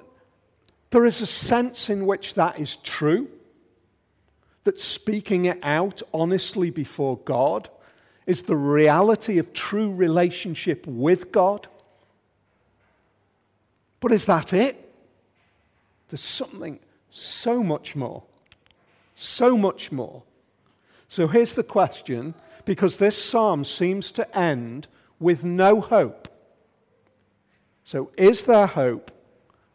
there 0.92 1.06
is 1.06 1.22
a 1.22 1.26
sense 1.26 1.90
in 1.90 2.06
which 2.06 2.36
that 2.36 2.60
is 2.60 2.78
true, 2.78 3.28
that 4.64 4.80
speaking 4.80 5.46
it 5.46 5.60
out 5.62 6.02
honestly 6.14 6.70
before 6.70 7.18
God 7.18 7.70
is 8.26 8.44
the 8.44 8.56
reality 8.56 9.38
of 9.38 9.54
true 9.54 9.92
relationship 9.92 10.88
with 10.88 11.32
God. 11.32 11.68
But 14.00 14.12
is 14.12 14.26
that 14.28 14.54
it? 14.54 14.94
There's 16.10 16.22
something 16.22 16.80
so 17.10 17.64
much 17.64 17.96
more. 17.96 18.24
So 19.16 19.58
much 19.58 19.92
more. 19.92 20.24
So 21.08 21.28
here's 21.28 21.56
the 21.56 21.64
question 21.64 22.36
because 22.66 22.98
this 22.98 23.22
psalm 23.22 23.64
seems 23.64 24.12
to 24.14 24.38
end 24.38 24.88
with 25.20 25.44
no 25.44 25.80
hope. 25.80 26.28
So, 27.84 28.12
is 28.18 28.44
there 28.44 28.66
hope 28.66 29.12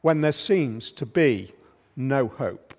when 0.01 0.21
there 0.21 0.33
seems 0.33 0.91
to 0.93 1.07
be 1.07 1.53
no 1.95 2.27
hope? 2.27 2.75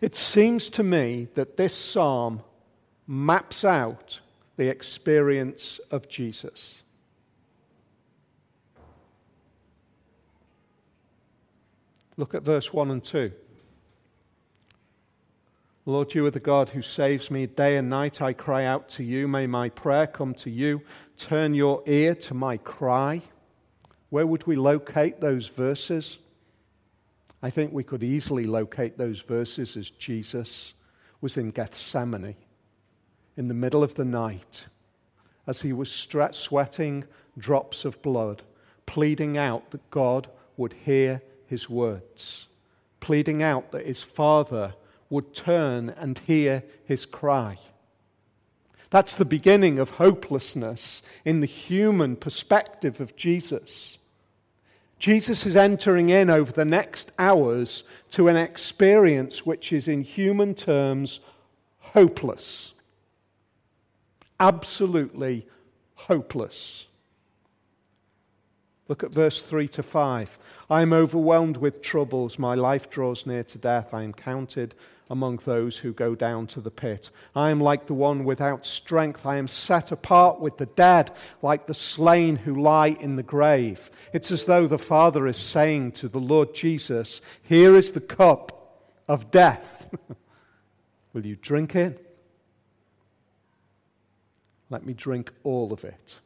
It 0.00 0.16
seems 0.16 0.68
to 0.70 0.82
me 0.82 1.28
that 1.34 1.56
this 1.56 1.74
psalm 1.74 2.42
maps 3.06 3.64
out 3.64 4.20
the 4.56 4.68
experience 4.68 5.80
of 5.90 6.08
Jesus. 6.08 6.74
Look 12.16 12.34
at 12.34 12.42
verse 12.42 12.72
1 12.72 12.90
and 12.90 13.02
2. 13.02 13.32
Lord, 15.84 16.14
you 16.14 16.24
are 16.26 16.30
the 16.30 16.38
God 16.38 16.68
who 16.68 16.80
saves 16.80 17.28
me. 17.28 17.46
Day 17.46 17.76
and 17.76 17.90
night 17.90 18.22
I 18.22 18.32
cry 18.34 18.66
out 18.66 18.88
to 18.90 19.02
you. 19.02 19.26
May 19.26 19.48
my 19.48 19.68
prayer 19.68 20.06
come 20.06 20.32
to 20.34 20.48
you. 20.48 20.80
Turn 21.16 21.54
your 21.54 21.82
ear 21.86 22.14
to 22.14 22.34
my 22.34 22.56
cry. 22.58 23.20
Where 24.10 24.26
would 24.26 24.46
we 24.46 24.54
locate 24.54 25.20
those 25.20 25.48
verses? 25.48 26.18
I 27.42 27.50
think 27.50 27.72
we 27.72 27.82
could 27.82 28.04
easily 28.04 28.44
locate 28.44 28.96
those 28.96 29.18
verses 29.18 29.76
as 29.76 29.90
Jesus 29.90 30.74
was 31.20 31.36
in 31.36 31.50
Gethsemane 31.50 32.36
in 33.36 33.48
the 33.48 33.54
middle 33.54 33.82
of 33.82 33.94
the 33.94 34.04
night 34.04 34.66
as 35.48 35.62
he 35.62 35.72
was 35.72 35.90
sweating 35.90 37.04
drops 37.36 37.84
of 37.84 38.00
blood, 38.02 38.42
pleading 38.86 39.36
out 39.36 39.72
that 39.72 39.90
God 39.90 40.28
would 40.56 40.74
hear 40.84 41.20
his 41.46 41.68
words, 41.68 42.46
pleading 43.00 43.42
out 43.42 43.72
that 43.72 43.86
his 43.86 44.00
Father 44.00 44.74
would 45.12 45.34
turn 45.34 45.90
and 45.90 46.18
hear 46.20 46.64
his 46.86 47.04
cry. 47.04 47.58
That's 48.88 49.12
the 49.14 49.26
beginning 49.26 49.78
of 49.78 49.90
hopelessness 49.90 51.02
in 51.26 51.40
the 51.40 51.46
human 51.46 52.16
perspective 52.16 52.98
of 52.98 53.14
Jesus. 53.14 53.98
Jesus 54.98 55.44
is 55.44 55.54
entering 55.54 56.08
in 56.08 56.30
over 56.30 56.50
the 56.50 56.64
next 56.64 57.12
hours 57.18 57.84
to 58.12 58.28
an 58.28 58.36
experience 58.36 59.44
which 59.44 59.70
is, 59.70 59.86
in 59.86 60.00
human 60.00 60.54
terms, 60.54 61.20
hopeless. 61.78 62.72
Absolutely 64.40 65.46
hopeless. 65.94 66.86
Look 68.88 69.04
at 69.04 69.10
verse 69.10 69.42
3 69.42 69.68
to 69.68 69.82
5. 69.82 70.38
I 70.70 70.82
am 70.82 70.92
overwhelmed 70.92 71.56
with 71.56 71.82
troubles. 71.82 72.38
My 72.38 72.54
life 72.54 72.88
draws 72.88 73.26
near 73.26 73.44
to 73.44 73.58
death. 73.58 73.92
I 73.92 74.04
am 74.04 74.12
counted 74.12 74.74
among 75.10 75.36
those 75.38 75.76
who 75.76 75.92
go 75.92 76.14
down 76.14 76.46
to 76.46 76.60
the 76.60 76.70
pit. 76.70 77.10
I 77.34 77.50
am 77.50 77.60
like 77.60 77.86
the 77.86 77.94
one 77.94 78.24
without 78.24 78.64
strength. 78.64 79.26
I 79.26 79.36
am 79.36 79.46
set 79.46 79.92
apart 79.92 80.40
with 80.40 80.56
the 80.56 80.66
dead, 80.66 81.12
like 81.42 81.66
the 81.66 81.74
slain 81.74 82.36
who 82.36 82.60
lie 82.60 82.96
in 82.98 83.16
the 83.16 83.22
grave. 83.22 83.90
It's 84.12 84.30
as 84.30 84.46
though 84.46 84.66
the 84.66 84.78
Father 84.78 85.26
is 85.26 85.36
saying 85.36 85.92
to 85.92 86.08
the 86.08 86.18
Lord 86.20 86.54
Jesus, 86.54 87.20
Here 87.42 87.74
is 87.74 87.92
the 87.92 88.00
cup 88.00 88.88
of 89.08 89.30
death. 89.30 89.94
Will 91.12 91.26
you 91.26 91.36
drink 91.36 91.76
it? 91.76 92.08
Let 94.70 94.86
me 94.86 94.94
drink 94.94 95.30
all 95.44 95.72
of 95.72 95.84
it. 95.84 96.16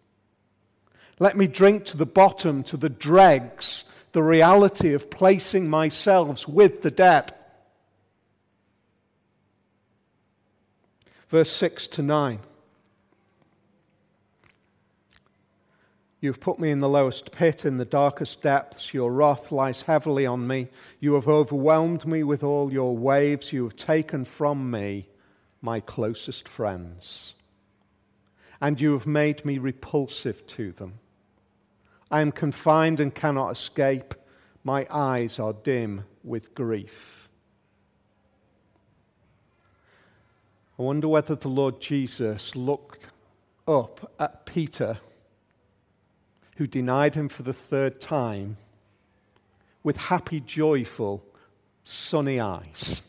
Let 1.19 1.37
me 1.37 1.49
drink 1.49 1.87
to 1.87 1.97
the 1.97 2.07
bottom, 2.07 2.63
to 2.65 2.77
the 2.77 2.89
dregs, 2.89 3.85
the 4.13 4.23
reality 4.23 4.93
of 4.93 5.11
placing 5.11 5.69
myself 5.69 6.47
with 6.47 6.83
the 6.83 6.91
dead. 6.91 7.33
Verse 11.29 11.51
6 11.51 11.89
to 11.89 12.03
9. 12.03 12.39
You've 16.21 16.41
put 16.41 16.59
me 16.59 16.71
in 16.71 16.81
the 16.81 16.89
lowest 16.89 17.31
pit, 17.31 17.65
in 17.65 17.77
the 17.77 17.85
darkest 17.85 18.43
depths. 18.43 18.95
Your 18.95 19.13
wrath 19.13 19.53
lies 19.53 19.83
heavily 19.83 20.25
on 20.27 20.47
me. 20.47 20.69
You 20.99 21.15
have 21.15 21.29
overwhelmed 21.29 22.07
me 22.07 22.23
with 22.23 22.43
all 22.43 22.73
your 22.73 22.97
waves. 22.97 23.53
You 23.53 23.65
have 23.65 23.77
taken 23.77 24.25
from 24.25 24.71
me 24.71 25.09
my 25.61 25.81
closest 25.81 26.49
friends. 26.49 27.35
And 28.61 28.81
you 28.81 28.93
have 28.95 29.07
made 29.07 29.45
me 29.45 29.59
repulsive 29.59 30.47
to 30.49 30.73
them. 30.73 30.95
I 32.11 32.23
am 32.23 32.33
confined 32.33 32.99
and 32.99 33.15
cannot 33.15 33.51
escape. 33.51 34.15
My 34.65 34.87
eyes 34.91 35.39
are 35.39 35.53
dim 35.53 36.05
with 36.25 36.55
grief. 36.55 37.16
I 40.79 40.83
wonder 40.83 41.09
whether 41.09 41.35
the 41.35 41.49
Lord 41.49 41.81
Jesus 41.81 42.55
looked 42.55 43.09
up 43.67 44.13
at 44.21 44.47
Peter, 44.47 44.99
who 46.57 46.67
denied 46.67 47.15
him 47.15 47.29
for 47.29 47.43
the 47.43 47.53
third 47.53 48.01
time, 48.01 48.57
with 49.83 49.97
happy, 49.97 50.41
joyful, 50.41 51.25
sunny 51.85 52.41
eyes. 52.41 53.03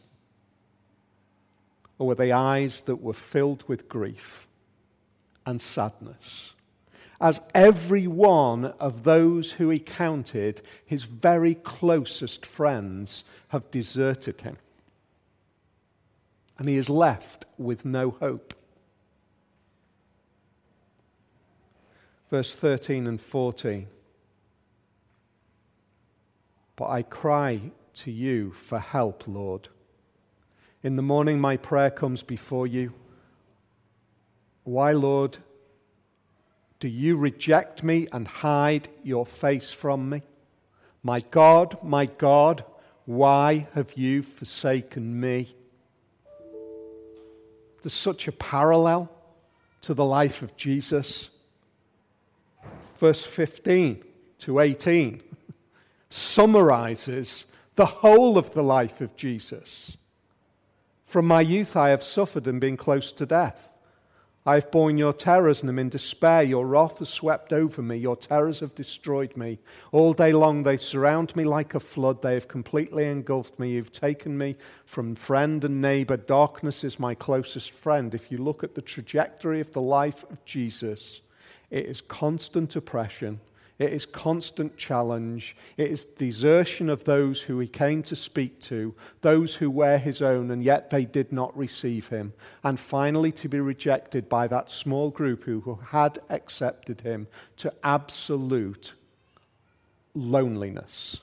Or 1.97 2.07
were 2.07 2.15
they 2.15 2.31
eyes 2.31 2.81
that 2.81 3.01
were 3.01 3.13
filled 3.13 3.67
with 3.67 3.89
grief 3.89 4.47
and 5.45 5.59
sadness? 5.59 6.53
as 7.19 7.39
every 7.53 8.07
one 8.07 8.65
of 8.79 9.03
those 9.03 9.51
who 9.53 9.69
he 9.69 9.79
counted 9.79 10.61
his 10.85 11.03
very 11.03 11.55
closest 11.55 12.45
friends 12.45 13.23
have 13.49 13.69
deserted 13.71 14.41
him. 14.41 14.57
And 16.57 16.67
he 16.67 16.77
is 16.77 16.89
left 16.89 17.45
with 17.57 17.85
no 17.85 18.11
hope. 18.11 18.53
Verse 22.29 22.55
13 22.55 23.07
and 23.07 23.21
14. 23.21 23.87
but 26.77 26.89
I 26.89 27.01
cry 27.01 27.59
to 27.95 28.11
you 28.11 28.51
for 28.51 28.79
help, 28.79 29.27
Lord. 29.27 29.67
In 30.83 30.95
the 30.95 31.01
morning, 31.01 31.41
my 31.41 31.57
prayer 31.57 31.89
comes 31.89 32.23
before 32.23 32.67
you. 32.67 32.93
Why, 34.63 34.91
Lord, 34.91 35.39
do 36.79 36.87
you 36.87 37.17
reject 37.17 37.83
me 37.83 38.07
and 38.13 38.27
hide 38.27 38.87
your 39.03 39.25
face 39.25 39.71
from 39.71 40.09
me? 40.09 40.21
My 41.01 41.19
God, 41.31 41.79
my 41.83 42.05
God, 42.05 42.63
why 43.05 43.67
have 43.73 43.93
you 43.93 44.21
forsaken 44.21 45.19
me? 45.19 45.55
There's 47.87 47.93
such 47.93 48.27
a 48.27 48.33
parallel 48.33 49.09
to 49.83 49.93
the 49.93 50.03
life 50.03 50.41
of 50.41 50.57
Jesus. 50.57 51.29
Verse 52.97 53.23
15 53.23 54.03
to 54.39 54.59
18 54.59 55.23
summarizes 56.09 57.45
the 57.77 57.85
whole 57.85 58.37
of 58.37 58.53
the 58.53 58.61
life 58.61 58.99
of 58.99 59.15
Jesus. 59.15 59.95
From 61.05 61.27
my 61.27 61.39
youth, 61.39 61.77
I 61.77 61.87
have 61.91 62.03
suffered 62.03 62.45
and 62.45 62.59
been 62.59 62.75
close 62.75 63.13
to 63.13 63.25
death. 63.25 63.69
I 64.47 64.53
have 64.53 64.71
borne 64.71 64.97
your 64.97 65.11
terrors 65.11 65.59
and 65.59 65.69
am 65.69 65.77
in 65.77 65.89
despair. 65.89 66.41
Your 66.41 66.65
wrath 66.65 66.99
has 66.99 67.09
swept 67.09 67.51
over 67.51 67.81
me. 67.81 67.97
Your 67.97 68.15
terrors 68.15 68.61
have 68.61 68.73
destroyed 68.75 69.35
me. 69.35 69.59
All 69.91 70.13
day 70.13 70.31
long 70.31 70.63
they 70.63 70.77
surround 70.77 71.35
me 71.35 71.43
like 71.43 71.75
a 71.75 71.81
flood. 71.81 72.21
They 72.21 72.35
have 72.35 72.47
completely 72.47 73.03
engulfed 73.07 73.59
me. 73.59 73.71
You've 73.71 73.91
taken 73.91 74.37
me 74.37 74.55
from 74.85 75.15
friend 75.15 75.65
and 75.65 75.81
neighbor. 75.81 76.15
Darkness 76.15 76.85
is 76.85 76.97
my 76.97 77.13
closest 77.13 77.71
friend. 77.71 78.15
If 78.15 78.31
you 78.31 78.37
look 78.37 78.63
at 78.63 78.73
the 78.73 78.81
trajectory 78.81 79.59
of 79.59 79.73
the 79.73 79.81
life 79.81 80.23
of 80.31 80.45
Jesus, 80.45 81.19
it 81.69 81.85
is 81.85 81.99
constant 81.99 82.73
oppression 82.77 83.41
it 83.79 83.93
is 83.93 84.05
constant 84.07 84.75
challenge. 84.75 85.55
It 85.77 85.91
is 85.91 86.03
desertion 86.03 86.89
of 86.89 87.03
those 87.03 87.41
who 87.41 87.59
he 87.59 87.67
came 87.67 88.01
to 88.03 88.15
speak 88.15 88.59
to, 88.61 88.95
those 89.21 89.53
who 89.53 89.69
were 89.69 89.99
his 89.99 90.21
own, 90.21 90.49
and 90.49 90.63
yet 90.63 90.89
they 90.89 91.05
did 91.05 91.31
not 91.31 91.55
receive 91.55 92.07
him. 92.07 92.33
And 92.63 92.79
finally, 92.79 93.31
to 93.33 93.47
be 93.47 93.59
rejected 93.59 94.27
by 94.27 94.47
that 94.47 94.71
small 94.71 95.11
group 95.11 95.43
who 95.43 95.79
had 95.89 96.17
accepted 96.29 97.01
him 97.01 97.27
to 97.57 97.71
absolute 97.83 98.93
loneliness 100.15 101.17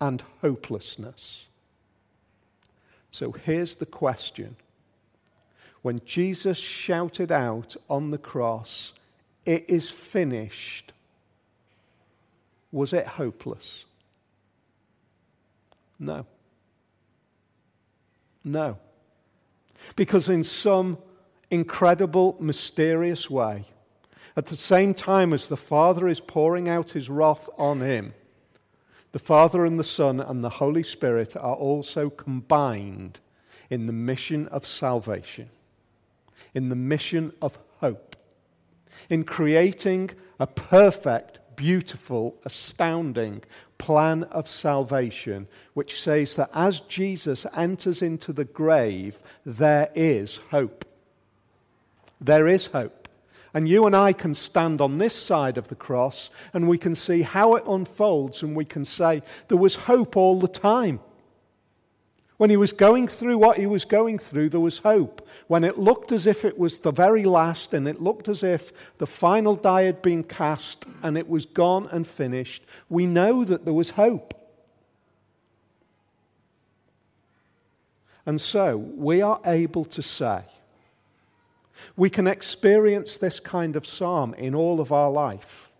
and 0.00 0.22
hopelessness. 0.40 1.44
So 3.10 3.32
here's 3.32 3.74
the 3.74 3.86
question. 3.86 4.56
When 5.82 6.00
Jesus 6.06 6.56
shouted 6.56 7.30
out 7.30 7.76
on 7.90 8.10
the 8.10 8.18
cross, 8.18 8.94
it 9.46 9.66
is 9.68 9.88
finished. 9.90 10.92
Was 12.72 12.92
it 12.92 13.06
hopeless? 13.06 13.84
No. 15.98 16.26
No. 18.42 18.78
Because 19.96 20.28
in 20.28 20.44
some 20.44 20.98
incredible, 21.50 22.36
mysterious 22.40 23.30
way, 23.30 23.64
at 24.36 24.46
the 24.46 24.56
same 24.56 24.94
time 24.94 25.32
as 25.32 25.46
the 25.46 25.56
Father 25.56 26.08
is 26.08 26.20
pouring 26.20 26.68
out 26.68 26.90
his 26.90 27.08
wrath 27.08 27.48
on 27.56 27.80
him, 27.80 28.14
the 29.12 29.18
Father 29.20 29.64
and 29.64 29.78
the 29.78 29.84
Son 29.84 30.18
and 30.18 30.42
the 30.42 30.50
Holy 30.50 30.82
Spirit 30.82 31.36
are 31.36 31.54
also 31.54 32.10
combined 32.10 33.20
in 33.70 33.86
the 33.86 33.92
mission 33.92 34.48
of 34.48 34.66
salvation, 34.66 35.48
in 36.54 36.68
the 36.68 36.76
mission 36.76 37.32
of 37.40 37.58
hope 37.78 38.13
in 39.10 39.24
creating 39.24 40.10
a 40.38 40.46
perfect, 40.46 41.38
beautiful, 41.56 42.36
astounding 42.44 43.42
plan 43.78 44.24
of 44.24 44.48
salvation, 44.48 45.46
which 45.74 46.00
says 46.00 46.34
that 46.36 46.50
as 46.54 46.80
Jesus 46.80 47.46
enters 47.56 48.02
into 48.02 48.32
the 48.32 48.44
grave, 48.44 49.20
there 49.44 49.90
is 49.94 50.38
hope. 50.50 50.84
There 52.20 52.48
is 52.48 52.66
hope. 52.66 53.08
And 53.52 53.68
you 53.68 53.86
and 53.86 53.94
I 53.94 54.12
can 54.12 54.34
stand 54.34 54.80
on 54.80 54.98
this 54.98 55.14
side 55.14 55.58
of 55.58 55.68
the 55.68 55.76
cross 55.76 56.28
and 56.52 56.68
we 56.68 56.76
can 56.76 56.96
see 56.96 57.22
how 57.22 57.54
it 57.54 57.64
unfolds 57.68 58.42
and 58.42 58.56
we 58.56 58.64
can 58.64 58.84
say 58.84 59.22
there 59.46 59.58
was 59.58 59.76
hope 59.76 60.16
all 60.16 60.40
the 60.40 60.48
time. 60.48 60.98
When 62.44 62.50
he 62.50 62.58
was 62.58 62.72
going 62.72 63.08
through 63.08 63.38
what 63.38 63.56
he 63.56 63.64
was 63.64 63.86
going 63.86 64.18
through, 64.18 64.50
there 64.50 64.60
was 64.60 64.76
hope. 64.76 65.26
When 65.46 65.64
it 65.64 65.78
looked 65.78 66.12
as 66.12 66.26
if 66.26 66.44
it 66.44 66.58
was 66.58 66.78
the 66.78 66.92
very 66.92 67.24
last 67.24 67.72
and 67.72 67.88
it 67.88 68.02
looked 68.02 68.28
as 68.28 68.42
if 68.42 68.70
the 68.98 69.06
final 69.06 69.54
die 69.54 69.84
had 69.84 70.02
been 70.02 70.22
cast 70.22 70.84
and 71.02 71.16
it 71.16 71.26
was 71.26 71.46
gone 71.46 71.88
and 71.90 72.06
finished, 72.06 72.62
we 72.90 73.06
know 73.06 73.44
that 73.44 73.64
there 73.64 73.72
was 73.72 73.88
hope. 73.88 74.34
And 78.26 78.38
so 78.38 78.76
we 78.76 79.22
are 79.22 79.40
able 79.46 79.86
to 79.86 80.02
say, 80.02 80.42
we 81.96 82.10
can 82.10 82.26
experience 82.26 83.16
this 83.16 83.40
kind 83.40 83.74
of 83.74 83.86
psalm 83.86 84.34
in 84.34 84.54
all 84.54 84.82
of 84.82 84.92
our 84.92 85.10
life. 85.10 85.70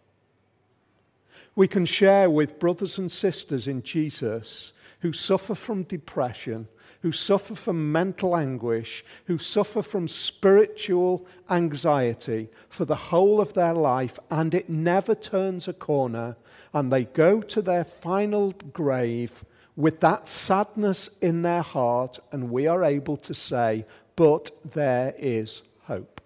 We 1.56 1.68
can 1.68 1.84
share 1.84 2.30
with 2.30 2.58
brothers 2.58 2.96
and 2.96 3.12
sisters 3.12 3.68
in 3.68 3.82
Jesus 3.82 4.72
who 5.04 5.12
suffer 5.12 5.54
from 5.54 5.82
depression, 5.82 6.66
who 7.02 7.12
suffer 7.12 7.54
from 7.54 7.92
mental 7.92 8.34
anguish, 8.34 9.04
who 9.26 9.36
suffer 9.36 9.82
from 9.82 10.08
spiritual 10.08 11.26
anxiety 11.50 12.48
for 12.70 12.86
the 12.86 12.94
whole 12.94 13.38
of 13.38 13.52
their 13.52 13.74
life, 13.74 14.18
and 14.30 14.54
it 14.54 14.70
never 14.70 15.14
turns 15.14 15.68
a 15.68 15.74
corner, 15.74 16.34
and 16.72 16.90
they 16.90 17.04
go 17.04 17.42
to 17.42 17.60
their 17.60 17.84
final 17.84 18.52
grave 18.72 19.44
with 19.76 20.00
that 20.00 20.26
sadness 20.26 21.10
in 21.20 21.42
their 21.42 21.60
heart, 21.60 22.18
and 22.32 22.50
we 22.50 22.66
are 22.66 22.82
able 22.82 23.18
to 23.18 23.34
say, 23.34 23.84
But 24.16 24.52
there 24.72 25.12
is 25.18 25.60
hope. 25.82 26.22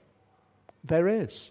There 0.85 1.09
is. 1.09 1.51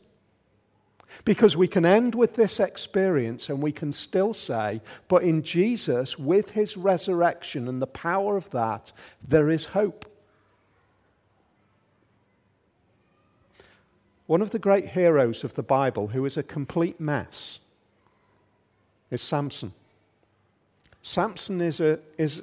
Because 1.25 1.57
we 1.57 1.67
can 1.67 1.85
end 1.85 2.15
with 2.15 2.35
this 2.35 2.59
experience 2.59 3.49
and 3.49 3.61
we 3.61 3.71
can 3.71 3.91
still 3.91 4.33
say, 4.33 4.81
but 5.07 5.23
in 5.23 5.43
Jesus, 5.43 6.17
with 6.17 6.51
his 6.51 6.77
resurrection 6.77 7.67
and 7.67 7.81
the 7.81 7.87
power 7.87 8.37
of 8.37 8.49
that, 8.51 8.91
there 9.27 9.49
is 9.49 9.65
hope. 9.65 10.05
One 14.27 14.41
of 14.41 14.51
the 14.51 14.59
great 14.59 14.89
heroes 14.89 15.43
of 15.43 15.53
the 15.53 15.63
Bible 15.63 16.07
who 16.07 16.25
is 16.25 16.37
a 16.37 16.43
complete 16.43 16.99
mess 16.99 17.59
is 19.09 19.21
Samson. 19.21 19.73
Samson 21.01 21.61
is 21.61 21.79
a, 21.79 21.99
is 22.17 22.41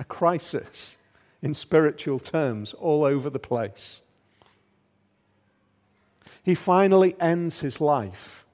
a 0.00 0.04
crisis 0.04 0.96
in 1.42 1.54
spiritual 1.54 2.18
terms 2.18 2.72
all 2.72 3.04
over 3.04 3.30
the 3.30 3.38
place 3.38 4.00
he 6.46 6.54
finally 6.54 7.16
ends 7.18 7.58
his 7.58 7.80
life. 7.80 8.46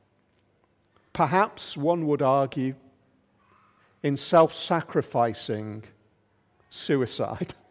Perhaps 1.13 1.77
one 1.77 2.07
would 2.07 2.23
argue 2.23 2.75
in 4.03 4.17
self 4.17 4.55
sacrificing 4.55 5.85
suicide. 6.71 7.55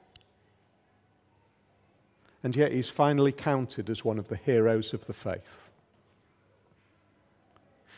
And 2.43 2.55
yet 2.55 2.71
he's 2.71 2.89
finally 2.89 3.31
counted 3.31 3.88
as 3.91 4.03
one 4.03 4.17
of 4.17 4.27
the 4.27 4.36
heroes 4.36 4.95
of 4.95 5.05
the 5.05 5.13
faith. 5.13 5.60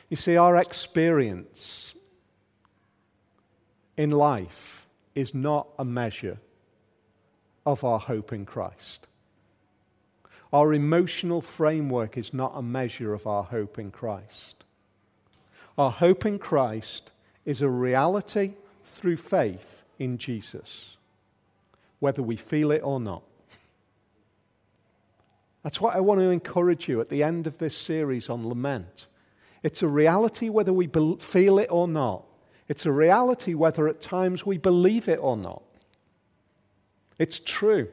You 0.10 0.18
see, 0.18 0.36
our 0.36 0.58
experience 0.58 1.96
in 3.96 4.12
life 4.12 4.86
is 5.16 5.34
not 5.34 5.70
a 5.80 5.86
measure 5.86 6.40
of 7.66 7.86
our 7.86 8.00
hope 8.00 8.34
in 8.34 8.46
Christ. 8.46 9.08
Our 10.54 10.76
emotional 10.76 11.42
framework 11.42 12.16
is 12.16 12.32
not 12.32 12.54
a 12.56 12.62
measure 12.62 13.16
of 13.16 13.26
our 13.26 13.42
hope 13.42 13.80
in 13.80 13.90
Christ. 13.90 14.64
Our 15.80 15.90
hope 15.90 16.28
in 16.28 16.38
Christ 16.38 17.10
is 17.44 17.64
a 17.64 17.70
reality 17.70 18.54
through 18.86 19.18
faith 19.18 19.84
in 19.98 20.20
Jesus, 20.20 20.96
whether 22.00 22.22
we 22.22 22.36
feel 22.36 22.72
it 22.72 22.82
or 22.84 23.00
not. 23.00 23.24
That's 25.64 25.82
what 25.82 25.96
I 25.96 26.02
want 26.02 26.20
to 26.20 26.30
encourage 26.30 26.88
you 26.88 27.02
at 27.02 27.10
the 27.10 27.24
end 27.24 27.48
of 27.48 27.58
this 27.58 27.76
series 27.76 28.30
on 28.30 28.48
lament. 28.48 29.08
It's 29.64 29.82
a 29.82 29.88
reality 29.88 30.50
whether 30.50 30.74
we 30.74 30.88
feel 31.20 31.58
it 31.58 31.72
or 31.72 31.88
not. 31.88 32.26
It's 32.68 32.86
a 32.86 32.92
reality 32.92 33.56
whether 33.56 33.88
at 33.88 34.02
times 34.02 34.46
we 34.46 34.60
believe 34.60 35.10
it 35.10 35.20
or 35.20 35.36
not. 35.36 35.64
It's 37.18 37.40
true. 37.40 37.88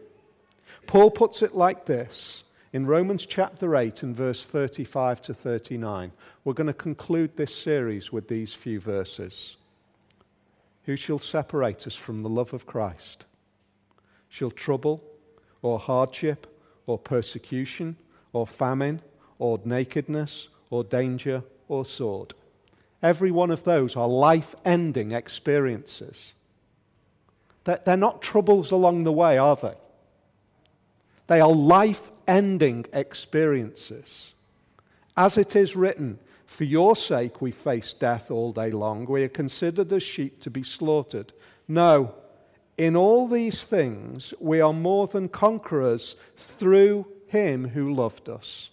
Paul 0.87 1.11
puts 1.11 1.43
it 1.43 1.55
like 1.55 1.87
this 1.87 2.45
in 2.73 2.87
Romans 2.87 3.27
chapter 3.27 3.77
8 3.77 4.03
and 4.03 4.17
verse 4.17 4.45
35 4.45 5.23
to 5.23 5.35
39, 5.35 6.13
we're 6.45 6.53
going 6.53 6.67
to 6.67 6.73
conclude 6.73 7.37
this 7.37 7.55
series 7.55 8.13
with 8.13 8.29
these 8.29 8.53
few 8.53 8.81
verses. 8.81 9.57
Who 10.85 10.97
shall 10.97 11.19
separate 11.19 11.87
us 11.87 11.95
from 11.95 12.23
the 12.23 12.29
love 12.29 12.55
of 12.55 12.67
Christ? 12.67 13.25
Shall 14.29 14.51
trouble, 14.51 15.03
or 15.63 15.79
hardship, 15.79 16.47
or 16.87 16.99
persecution, 16.99 17.97
or 18.33 18.47
famine, 18.47 19.03
or 19.39 19.61
nakedness, 19.65 20.49
or 20.71 20.85
danger, 20.85 21.43
or 21.69 21.85
sword? 21.85 22.35
every 23.03 23.31
one 23.31 23.51
of 23.51 23.65
those 23.65 23.97
are 23.97 24.09
life 24.09 24.55
ending 24.65 25.13
experiences. 25.13 26.33
They're 27.65 27.97
not 27.97 28.23
troubles 28.23 28.73
along 28.73 29.05
the 29.05 29.13
way, 29.13 29.39
are 29.39 29.57
they? 29.57 29.75
They 31.31 31.41
are 31.41 31.53
life 31.53 32.11
ending 32.27 32.87
experiences. 32.93 34.33
As 35.17 35.39
it 35.39 35.55
is 35.55 35.77
written, 35.77 36.19
for 36.45 36.65
your 36.65 36.97
sake 36.97 37.41
we 37.41 37.53
face 37.53 37.93
death 37.93 38.33
all 38.33 38.53
day 38.53 38.73
long. 38.73 39.05
We 39.05 39.23
are 39.23 39.29
considered 39.29 39.93
as 39.93 40.03
sheep 40.03 40.41
to 40.41 40.51
be 40.51 40.65
slaughtered. 40.65 41.33
No, 41.69 42.17
in 42.77 42.97
all 42.97 43.29
these 43.29 43.63
things 43.63 44.35
we 44.41 44.61
are 44.61 44.73
more 44.73 45.07
than 45.07 45.29
conquerors 45.29 46.17
through 46.37 47.07
him 47.29 47.69
who 47.69 47.95
loved 47.95 48.29
us. 48.29 48.71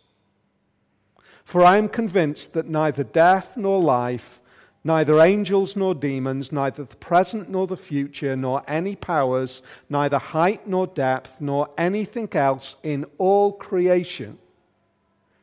For 1.43 1.63
I 1.63 1.77
am 1.77 1.87
convinced 1.87 2.53
that 2.53 2.67
neither 2.67 3.03
death 3.03 3.55
nor 3.55 3.79
life, 3.79 4.41
neither 4.87 5.19
angels 5.19 5.75
nor 5.75 5.93
demons, 5.93 6.49
neither 6.49 6.85
the 6.85 6.95
present 6.95 7.49
nor 7.49 7.67
the 7.67 7.75
future, 7.75 8.37
nor 8.37 8.63
any 8.69 8.95
powers, 8.95 9.61
neither 9.89 10.17
height 10.17 10.65
nor 10.65 10.87
depth, 10.87 11.41
nor 11.41 11.67
anything 11.77 12.29
else 12.31 12.77
in 12.83 13.05
all 13.17 13.51
creation 13.51 14.37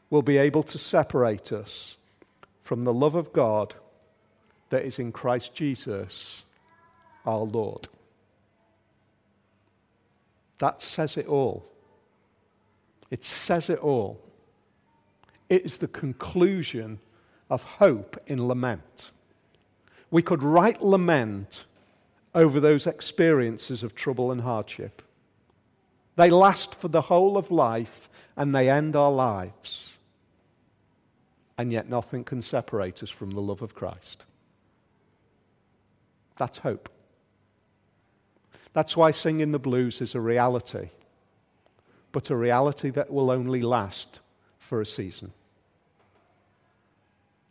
will 0.09 0.23
be 0.23 0.39
able 0.39 0.63
to 0.63 0.79
separate 0.79 1.53
us 1.53 1.99
from 2.63 2.85
the 2.85 2.93
love 2.95 3.15
of 3.15 3.35
God 3.35 3.75
that 4.71 4.83
is 4.83 4.99
in 4.99 5.13
Christ 5.13 5.53
Jesus 5.53 6.45
our 7.27 7.41
Lord. 7.41 7.87
That 10.59 10.81
says 10.81 11.19
it 11.19 11.27
all. 11.27 11.71
It 13.11 13.23
says 13.23 13.69
it 13.69 13.81
all. 13.81 14.19
It 15.51 15.67
is 15.67 15.77
the 15.77 15.89
conclusion 15.89 16.99
of 17.51 17.63
hope 17.63 18.19
in 18.27 18.49
lament. 18.49 19.11
We 20.15 20.23
could 20.23 20.45
write 20.45 20.81
lament 20.81 21.65
over 22.37 22.61
those 22.61 22.87
experiences 22.87 23.83
of 23.83 23.97
trouble 23.97 24.31
and 24.31 24.43
hardship. 24.43 25.03
They 26.15 26.31
last 26.31 26.77
for 26.77 26.87
the 26.87 27.01
whole 27.01 27.37
of 27.37 27.51
life 27.51 28.09
and 28.37 28.55
they 28.55 28.71
end 28.71 28.95
our 28.95 29.11
lives. 29.11 29.89
And 31.59 31.73
yet, 31.73 31.89
nothing 31.89 32.23
can 32.23 32.43
separate 32.43 33.03
us 33.03 33.11
from 33.11 33.33
the 33.33 33.41
love 33.41 33.61
of 33.61 33.75
Christ. 33.75 34.25
That's 36.37 36.59
hope. 36.59 36.89
That's 38.73 38.97
why 38.97 39.11
singing 39.11 39.51
the 39.51 39.59
blues 39.59 40.01
is 40.01 40.15
a 40.15 40.21
reality, 40.21 40.91
but 42.13 42.31
a 42.31 42.37
reality 42.37 42.91
that 42.91 43.11
will 43.11 43.33
only 43.33 43.63
last 43.63 44.21
for 44.61 44.81
a 44.81 44.87
season. 44.87 45.33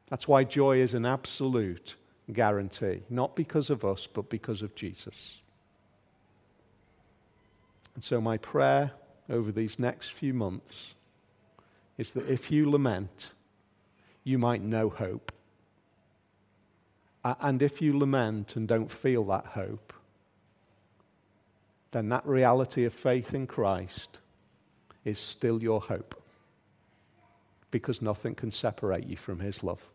That's 0.10 0.30
why 0.30 0.46
joy 0.46 0.78
is 0.78 0.94
an 0.94 1.06
absolute 1.06 1.98
guarantee, 2.34 3.02
not 3.10 3.36
because 3.36 3.70
of 3.70 3.86
us, 3.86 4.08
but 4.08 4.30
because 4.30 4.62
of 4.62 4.76
Jesus. 4.76 5.36
And 7.96 8.04
so, 8.04 8.20
my 8.20 8.38
prayer 8.38 8.92
over 9.30 9.52
these 9.52 9.80
next 9.80 10.12
few 10.12 10.34
months 10.34 10.96
is 11.98 12.12
that 12.12 12.30
if 12.30 12.52
you 12.52 12.70
lament, 12.70 13.32
you 14.24 14.38
might 14.38 14.62
know 14.62 14.90
hope. 14.90 15.32
And 17.24 17.62
if 17.62 17.82
you 17.82 17.98
lament 17.98 18.56
and 18.56 18.68
don't 18.68 18.92
feel 18.92 19.24
that 19.26 19.46
hope, 19.46 19.94
then 21.92 22.10
that 22.10 22.26
reality 22.26 22.84
of 22.84 22.94
faith 22.94 23.34
in 23.34 23.48
Christ 23.48 24.20
is 25.06 25.20
still 25.20 25.62
your 25.62 25.80
hope 25.80 26.22
because 27.72 28.02
nothing 28.02 28.36
can 28.36 28.52
separate 28.52 29.08
you 29.08 29.16
from 29.16 29.40
his 29.40 29.64
love. 29.64 29.93